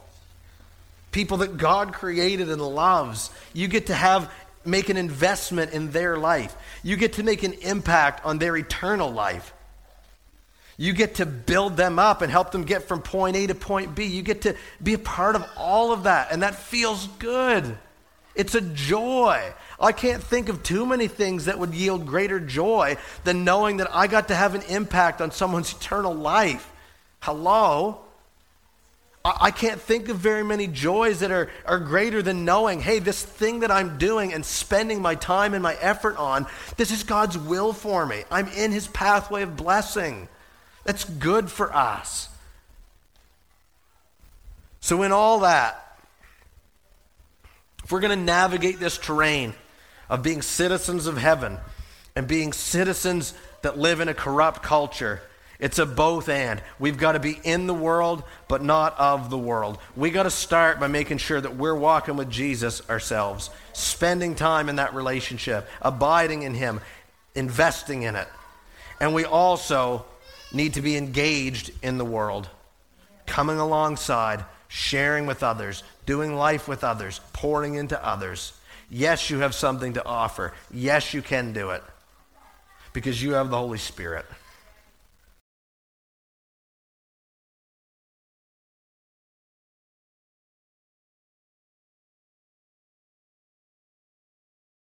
people 1.11 1.37
that 1.37 1.57
God 1.57 1.93
created 1.93 2.49
and 2.49 2.61
loves. 2.61 3.29
You 3.53 3.67
get 3.67 3.87
to 3.87 3.93
have 3.93 4.31
make 4.65 4.89
an 4.89 4.97
investment 4.97 5.73
in 5.73 5.91
their 5.91 6.17
life. 6.17 6.55
You 6.83 6.95
get 6.95 7.13
to 7.13 7.23
make 7.23 7.43
an 7.43 7.53
impact 7.53 8.25
on 8.25 8.37
their 8.37 8.55
eternal 8.55 9.11
life. 9.11 9.53
You 10.77 10.93
get 10.93 11.15
to 11.15 11.25
build 11.25 11.77
them 11.77 11.99
up 11.99 12.21
and 12.21 12.31
help 12.31 12.51
them 12.51 12.63
get 12.63 12.83
from 12.87 13.01
point 13.01 13.35
A 13.35 13.47
to 13.47 13.55
point 13.55 13.93
B. 13.93 14.05
You 14.05 14.21
get 14.21 14.43
to 14.43 14.55
be 14.81 14.93
a 14.93 14.99
part 14.99 15.35
of 15.35 15.47
all 15.55 15.91
of 15.91 16.03
that, 16.03 16.31
and 16.31 16.41
that 16.41 16.55
feels 16.55 17.07
good. 17.19 17.77
It's 18.33 18.55
a 18.55 18.61
joy. 18.61 19.53
I 19.79 19.91
can't 19.91 20.23
think 20.23 20.49
of 20.49 20.63
too 20.63 20.85
many 20.85 21.07
things 21.07 21.45
that 21.45 21.59
would 21.59 21.73
yield 21.73 22.07
greater 22.07 22.39
joy 22.39 22.97
than 23.23 23.43
knowing 23.43 23.77
that 23.77 23.93
I 23.93 24.07
got 24.07 24.29
to 24.29 24.35
have 24.35 24.55
an 24.55 24.61
impact 24.63 25.21
on 25.21 25.31
someone's 25.31 25.73
eternal 25.73 26.13
life. 26.13 26.71
Hello? 27.19 27.99
I 29.23 29.51
can't 29.51 29.79
think 29.79 30.09
of 30.09 30.17
very 30.17 30.43
many 30.43 30.65
joys 30.65 31.19
that 31.19 31.29
are, 31.29 31.51
are 31.65 31.77
greater 31.77 32.23
than 32.23 32.43
knowing, 32.43 32.81
hey, 32.81 32.97
this 32.97 33.21
thing 33.21 33.59
that 33.59 33.69
I'm 33.69 33.99
doing 33.99 34.33
and 34.33 34.43
spending 34.43 34.99
my 34.99 35.13
time 35.13 35.53
and 35.53 35.61
my 35.61 35.75
effort 35.75 36.17
on, 36.17 36.47
this 36.77 36.91
is 36.91 37.03
God's 37.03 37.37
will 37.37 37.71
for 37.71 38.03
me. 38.03 38.23
I'm 38.31 38.47
in 38.47 38.71
His 38.71 38.87
pathway 38.87 39.43
of 39.43 39.55
blessing. 39.55 40.27
That's 40.85 41.03
good 41.03 41.51
for 41.51 41.71
us. 41.75 42.29
So, 44.79 45.03
in 45.03 45.11
all 45.11 45.41
that, 45.41 45.99
if 47.83 47.91
we're 47.91 47.99
going 47.99 48.17
to 48.17 48.25
navigate 48.25 48.79
this 48.79 48.97
terrain 48.97 49.53
of 50.09 50.23
being 50.23 50.41
citizens 50.41 51.05
of 51.05 51.17
heaven 51.17 51.59
and 52.15 52.27
being 52.27 52.53
citizens 52.53 53.35
that 53.61 53.77
live 53.77 53.99
in 53.99 54.09
a 54.09 54.15
corrupt 54.15 54.63
culture, 54.63 55.21
it's 55.61 55.77
a 55.77 55.85
both 55.85 56.27
and. 56.27 56.59
We've 56.79 56.97
got 56.97 57.11
to 57.11 57.19
be 57.19 57.39
in 57.43 57.67
the 57.67 57.73
world, 57.73 58.23
but 58.47 58.63
not 58.63 58.99
of 58.99 59.29
the 59.29 59.37
world. 59.37 59.77
We 59.95 60.09
got 60.09 60.23
to 60.23 60.31
start 60.31 60.79
by 60.79 60.87
making 60.87 61.19
sure 61.19 61.39
that 61.39 61.55
we're 61.55 61.75
walking 61.75 62.17
with 62.17 62.31
Jesus 62.31 62.81
ourselves, 62.89 63.51
spending 63.71 64.33
time 64.33 64.69
in 64.69 64.77
that 64.77 64.95
relationship, 64.95 65.69
abiding 65.79 66.41
in 66.41 66.55
Him, 66.55 66.81
investing 67.35 68.01
in 68.01 68.15
it. 68.15 68.27
And 68.99 69.13
we 69.13 69.23
also 69.23 70.03
need 70.51 70.73
to 70.73 70.81
be 70.81 70.97
engaged 70.97 71.71
in 71.83 71.99
the 71.99 72.05
world, 72.05 72.49
coming 73.27 73.59
alongside, 73.59 74.43
sharing 74.67 75.27
with 75.27 75.43
others, 75.43 75.83
doing 76.07 76.35
life 76.35 76.67
with 76.67 76.83
others, 76.83 77.21
pouring 77.33 77.75
into 77.75 78.03
others. 78.03 78.53
Yes, 78.89 79.29
you 79.29 79.39
have 79.39 79.53
something 79.53 79.93
to 79.93 80.05
offer. 80.05 80.53
Yes, 80.71 81.13
you 81.13 81.21
can 81.21 81.53
do 81.53 81.69
it 81.69 81.83
because 82.93 83.21
you 83.21 83.33
have 83.33 83.51
the 83.51 83.57
Holy 83.57 83.77
Spirit. 83.77 84.25